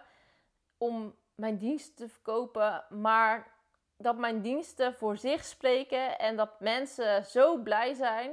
om 0.78 1.14
mijn 1.34 1.56
diensten 1.56 1.94
te 1.94 2.08
verkopen. 2.08 2.84
Maar 2.88 3.52
dat 3.96 4.16
mijn 4.16 4.42
diensten 4.42 4.94
voor 4.94 5.16
zich 5.16 5.44
spreken 5.44 6.18
en 6.18 6.36
dat 6.36 6.60
mensen 6.60 7.24
zo 7.24 7.56
blij 7.56 7.94
zijn. 7.94 8.32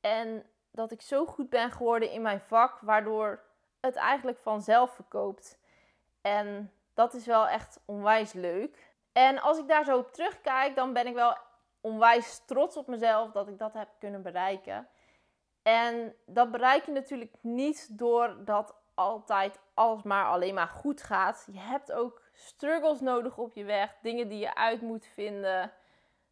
En 0.00 0.46
dat 0.70 0.90
ik 0.90 1.02
zo 1.02 1.26
goed 1.26 1.50
ben 1.50 1.70
geworden 1.70 2.10
in 2.10 2.22
mijn 2.22 2.40
vak, 2.40 2.78
waardoor 2.80 3.42
het 3.80 3.96
eigenlijk 3.96 4.38
vanzelf 4.38 4.94
verkoopt. 4.94 5.58
En 6.20 6.72
dat 6.94 7.14
is 7.14 7.26
wel 7.26 7.48
echt 7.48 7.80
onwijs 7.84 8.32
leuk. 8.32 8.94
En 9.12 9.40
als 9.40 9.58
ik 9.58 9.68
daar 9.68 9.84
zo 9.84 9.98
op 9.98 10.12
terugkijk, 10.12 10.76
dan 10.76 10.92
ben 10.92 11.06
ik 11.06 11.14
wel 11.14 11.36
onwijs 11.80 12.42
trots 12.46 12.76
op 12.76 12.86
mezelf 12.86 13.30
dat 13.30 13.48
ik 13.48 13.58
dat 13.58 13.72
heb 13.72 13.88
kunnen 13.98 14.22
bereiken. 14.22 14.88
En 15.62 16.14
dat 16.26 16.50
bereik 16.50 16.84
je 16.84 16.92
natuurlijk 16.92 17.34
niet 17.40 17.98
door 17.98 18.44
dat 18.44 18.74
altijd 19.02 19.60
alles 19.74 20.02
maar 20.02 20.26
alleen 20.26 20.54
maar 20.54 20.68
goed 20.68 21.02
gaat. 21.02 21.48
Je 21.52 21.58
hebt 21.58 21.92
ook 21.92 22.22
struggles 22.32 23.00
nodig 23.00 23.38
op 23.38 23.52
je 23.52 23.64
weg, 23.64 23.96
dingen 24.02 24.28
die 24.28 24.38
je 24.38 24.54
uit 24.54 24.80
moet 24.80 25.06
vinden, 25.06 25.72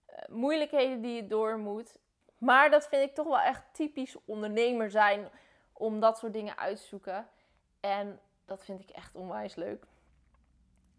eh, 0.07 0.29
moeilijkheden 0.29 1.01
die 1.01 1.15
je 1.15 1.27
door 1.27 1.59
moet. 1.59 1.99
Maar 2.39 2.71
dat 2.71 2.89
vind 2.89 3.09
ik 3.09 3.15
toch 3.15 3.27
wel 3.27 3.41
echt 3.41 3.63
typisch 3.73 4.17
ondernemer 4.25 4.91
zijn 4.91 5.29
om 5.73 6.01
dat 6.01 6.19
soort 6.19 6.33
dingen 6.33 6.59
uit 6.59 6.77
te 6.77 6.87
zoeken. 6.87 7.29
En 7.81 8.21
dat 8.45 8.65
vind 8.65 8.81
ik 8.81 8.91
echt 8.91 9.15
onwijs 9.15 9.55
leuk. 9.55 9.83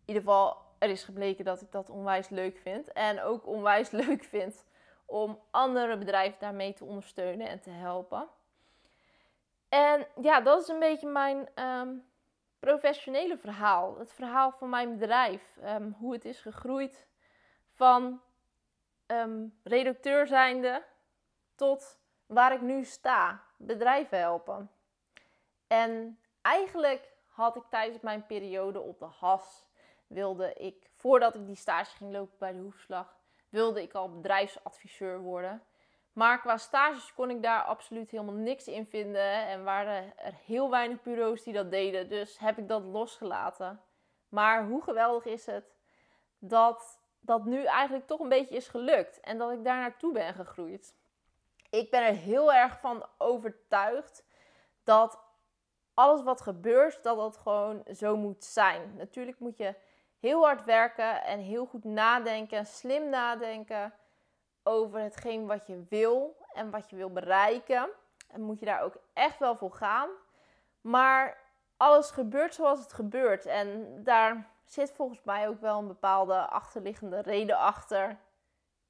In 0.06 0.18
ieder 0.18 0.24
geval, 0.24 0.58
er 0.80 0.90
is 0.90 1.04
gebleken 1.04 1.46
dat 1.46 1.62
ik 1.62 1.72
dat 1.72 1.90
onwijs 1.90 2.30
leuk 2.30 2.58
vind. 2.58 2.92
En 2.92 3.22
ook 3.22 3.48
onwijs 3.48 3.90
leuk 4.06 4.24
vind 4.24 4.66
om 5.06 5.40
andere 5.52 5.98
bedrijven 5.98 6.40
daarmee 6.40 6.74
te 6.74 6.86
ondersteunen 6.86 7.48
en 7.48 7.60
te 7.60 7.70
helpen. 7.70 8.28
En 9.72 10.08
ja, 10.22 10.42
dat 10.42 10.62
is 10.62 10.68
een 10.68 10.80
beetje 10.80 11.08
mijn 11.08 11.50
ehm, 11.56 11.96
professionele 12.60 13.38
verhaal. 13.38 13.98
Het 13.98 14.14
verhaal 14.14 14.52
van 14.52 14.70
mijn 14.70 14.98
bedrijf. 14.98 15.58
Ehm, 15.62 15.92
hoe 15.92 16.14
het 16.14 16.26
is 16.26 16.42
gegroeid 16.42 17.08
van 17.74 18.22
um, 19.08 19.60
redacteur 19.64 20.28
zijnde 20.28 20.84
tot 21.56 22.00
waar 22.26 22.54
ik 22.54 22.62
nu 22.62 22.84
sta. 22.84 23.44
Bedrijven 23.58 24.18
helpen. 24.18 24.72
En 25.68 26.20
eigenlijk 26.42 27.14
had 27.28 27.56
ik 27.56 27.64
tijdens 27.70 28.02
mijn 28.02 28.26
periode 28.26 28.80
op 28.80 29.00
de 29.00 29.10
HAS, 29.20 29.66
wilde 30.08 30.54
ik, 30.54 30.90
voordat 30.96 31.36
ik 31.36 31.46
die 31.46 31.56
stage 31.56 31.96
ging 31.96 32.12
lopen 32.12 32.38
bij 32.38 32.52
de 32.52 32.60
hoefslag, 32.60 33.18
wilde 33.50 33.82
ik 33.82 33.94
al 33.94 34.12
bedrijfsadviseur 34.12 35.20
worden. 35.20 35.64
Maar 36.14 36.40
qua 36.40 36.58
stages 36.58 37.14
kon 37.14 37.30
ik 37.30 37.42
daar 37.42 37.64
absoluut 37.64 38.12
helemaal 38.12 38.36
niks 38.36 38.68
in 38.68 38.86
vinden. 38.86 39.48
En 39.48 39.64
waren 39.64 40.18
er 40.18 40.34
heel 40.46 40.70
weinig 40.70 41.02
bureaus 41.02 41.44
die 41.44 41.54
dat 41.54 41.72
deden. 41.72 42.10
Dus 42.10 42.40
heb 42.40 42.58
ik 42.58 42.68
dat 42.68 42.84
losgelaten. 42.84 43.82
Maar 44.30 44.66
hoe 44.66 44.82
geweldig 44.84 45.26
is 45.26 45.46
het 45.46 45.76
dat 46.40 47.00
dat 47.20 47.46
nu 47.46 47.64
eigenlijk 47.64 48.08
toch 48.08 48.20
een 48.20 48.30
beetje 48.30 48.56
is 48.56 48.68
gelukt. 48.68 49.20
En 49.20 49.38
dat 49.38 49.52
ik 49.52 49.64
daar 49.64 49.80
naartoe 49.80 50.14
ben 50.14 50.34
gegroeid. 50.34 50.96
Ik 51.70 51.90
ben 51.90 52.06
er 52.06 52.14
heel 52.14 52.54
erg 52.54 52.80
van 52.80 53.06
overtuigd 53.18 54.26
dat 54.84 55.20
alles 55.94 56.24
wat 56.24 56.42
gebeurt, 56.42 57.04
dat 57.04 57.18
dat 57.18 57.38
gewoon 57.38 57.84
zo 57.94 58.18
moet 58.18 58.44
zijn. 58.44 58.96
Natuurlijk 58.96 59.40
moet 59.40 59.58
je 59.58 59.76
heel 60.20 60.46
hard 60.46 60.64
werken 60.64 61.24
en 61.24 61.40
heel 61.40 61.66
goed 61.66 61.84
nadenken, 61.84 62.66
slim 62.66 63.10
nadenken 63.10 63.94
over 64.72 65.00
hetgeen 65.00 65.48
wat 65.48 65.68
je 65.68 65.86
wil 65.90 66.38
en 66.54 66.70
wat 66.70 66.90
je 66.90 66.96
wil 66.96 67.12
bereiken. 67.12 67.90
En 68.28 68.42
moet 68.42 68.60
je 68.60 68.66
daar 68.66 68.82
ook 68.82 68.98
echt 69.14 69.40
wel 69.40 69.56
voor 69.56 69.72
gaan. 69.74 70.10
Maar 70.82 71.38
alles 71.78 72.12
gebeurt 72.12 72.54
zoals 72.54 72.80
het 72.80 72.94
gebeurt. 72.94 73.46
En 73.46 74.00
daar 74.04 74.50
zit 74.66 74.92
volgens 74.92 75.24
mij 75.24 75.48
ook 75.48 75.62
wel 75.62 75.80
een 75.80 75.88
bepaalde 75.88 76.40
achterliggende 76.40 77.22
reden 77.22 77.58
achter. 77.58 78.20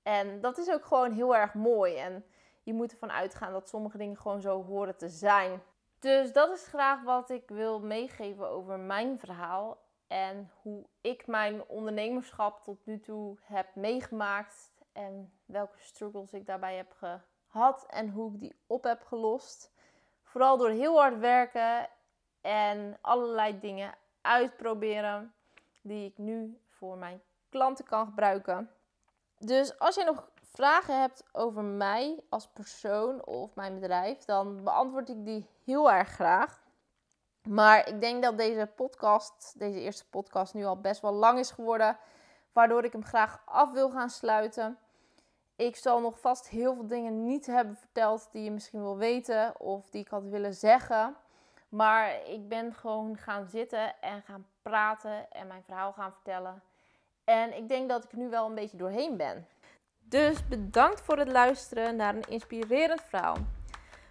En 0.04 0.41
dat 0.41 0.58
is 0.58 0.72
ook 0.72 0.86
gewoon 0.86 1.12
heel 1.12 1.36
erg 1.36 1.54
mooi. 1.54 1.96
En 1.96 2.26
je 2.63 2.74
moet 2.74 2.91
ervan 2.91 3.12
uitgaan 3.12 3.52
dat 3.52 3.70
sommige 3.70 3.98
dingen 3.98 4.17
gewoon 4.17 4.41
zo 4.41 4.63
horen 4.63 4.98
te 4.98 5.10
zijn. 5.10 5.63
Dus 6.00 6.34
dat 6.34 6.52
is 6.52 6.67
graag 6.67 7.04
wat 7.04 7.30
ik 7.30 7.50
wil 7.50 7.80
meegeven 7.80 8.50
over 8.50 8.80
mijn 8.80 9.20
verhaal. 9.20 9.78
En 10.08 10.52
hoe 10.62 10.86
ik 11.02 11.28
mijn 11.28 11.67
ondernemerschap 11.67 12.63
tot 12.63 12.86
nu 12.86 13.00
toe 13.00 13.38
heb 13.41 13.76
meegemaakt 13.76 14.72
en 14.92 15.34
welke 15.46 15.80
struggles 15.80 16.34
ik 16.34 16.46
daarbij 16.46 16.76
heb 16.76 16.92
gehad 17.48 17.86
en 17.90 18.10
hoe 18.10 18.34
ik 18.34 18.40
die 18.40 18.56
op 18.68 18.84
heb 18.84 19.04
gelost. 19.04 19.72
Vooral 20.24 20.58
door 20.58 20.70
heel 20.70 21.00
hard 21.00 21.18
werken 21.18 21.90
en 22.42 22.98
allerlei 23.02 23.60
dingen 23.60 23.94
uitproberen 24.22 25.34
die 25.82 26.06
ik 26.06 26.18
nu 26.18 26.60
voor 26.70 26.98
mijn 26.98 27.22
klanten 27.50 27.86
kan 27.86 28.06
gebruiken. 28.06 28.72
Dus 29.38 29.80
als 29.80 29.96
je 29.96 30.04
nog 30.04 30.30
vragen 30.42 31.00
hebt 31.00 31.24
over 31.32 31.64
mij 31.64 32.24
als 32.30 32.48
persoon 32.48 33.26
of 33.26 33.56
mijn 33.56 33.80
bedrijf, 33.80 34.26
dan 34.26 34.64
beantwoord 34.64 35.10
ik 35.10 35.26
die 35.26 35.50
heel 35.66 35.92
erg 35.92 36.10
graag. 36.10 36.62
Maar 37.48 37.88
ik 37.88 38.02
denk 38.02 38.24
dat 38.24 38.38
deze 38.38 38.72
podcast, 38.76 39.60
deze 39.60 39.80
eerste 39.80 40.10
podcast, 40.10 40.54
nu 40.54 40.66
al 40.66 40.82
best 40.82 41.02
wel 41.02 41.14
lang 41.14 41.40
is 41.40 41.52
geworden 41.52 41.98
waardoor 42.54 42.84
ik 42.84 42.92
hem 42.92 43.06
graag 43.06 43.42
af 43.46 43.72
wil 43.72 43.90
gaan 43.90 44.10
sluiten. 44.10 44.78
Ik 45.56 45.76
zal 45.76 46.02
nog 46.02 46.20
vast 46.20 46.50
heel 46.50 46.74
veel 46.74 46.88
dingen 46.88 47.24
niet 47.24 47.46
hebben 47.46 47.76
verteld 47.76 48.30
die 48.32 48.44
je 48.44 48.52
misschien 48.52 48.82
wil 48.82 48.98
weten 48.98 49.60
of 49.60 49.90
die 49.90 50.02
ik 50.02 50.08
had 50.08 50.24
willen 50.24 50.54
zeggen. 50.54 51.16
Maar 51.70 52.28
ik 52.28 52.48
ben 52.48 52.74
gewoon 52.74 53.18
gaan 53.18 53.48
zitten 53.48 54.02
en 54.02 54.22
gaan 54.22 54.46
praten 54.62 55.32
en 55.32 55.48
mijn 55.48 55.64
verhaal 55.64 55.94
gaan 55.94 56.12
vertellen. 56.12 56.62
En 57.24 57.58
ik 57.58 57.68
denk 57.68 57.90
dat 57.90 58.04
ik 58.04 58.14
nu 58.14 58.30
wel 58.30 58.46
een 58.46 58.56
beetje 58.56 58.78
doorheen 58.78 59.18
ben. 59.18 59.48
Dus 60.00 60.48
bedankt 60.48 61.02
voor 61.02 61.18
het 61.18 61.32
luisteren 61.32 61.96
naar 61.96 62.16
een 62.16 62.30
inspirerend 62.30 63.02
verhaal. 63.02 63.38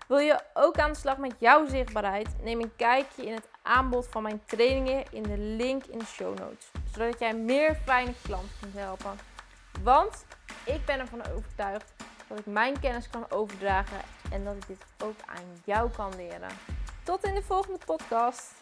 Wil 0.09 0.19
je 0.19 0.41
ook 0.55 0.79
aan 0.79 0.93
de 0.93 0.99
slag 0.99 1.19
met 1.19 1.35
jouw 1.39 1.67
zichtbaarheid? 1.67 2.43
Neem 2.43 2.61
een 2.61 2.77
kijkje 2.77 3.27
in 3.27 3.35
het 3.35 3.49
aanbod 3.63 4.09
van 4.09 4.23
mijn 4.23 4.45
trainingen 4.45 5.05
in 5.13 5.23
de 5.23 5.39
link 5.39 5.85
in 5.85 5.99
de 5.99 6.05
show 6.05 6.39
notes. 6.39 6.71
Zodat 6.93 7.19
jij 7.19 7.35
meer 7.35 7.75
fijne 7.85 8.13
klanten 8.23 8.57
kunt 8.61 8.75
helpen. 8.75 9.19
Want 9.83 10.25
ik 10.65 10.85
ben 10.85 10.99
ervan 10.99 11.27
overtuigd 11.37 11.93
dat 12.29 12.39
ik 12.39 12.47
mijn 12.47 12.81
kennis 12.81 13.09
kan 13.09 13.31
overdragen 13.31 14.01
en 14.31 14.45
dat 14.45 14.55
ik 14.55 14.67
dit 14.67 14.85
ook 14.99 15.17
aan 15.27 15.45
jou 15.65 15.91
kan 15.91 16.17
leren. 16.17 16.51
Tot 17.03 17.25
in 17.25 17.35
de 17.35 17.43
volgende 17.43 17.79
podcast. 17.85 18.60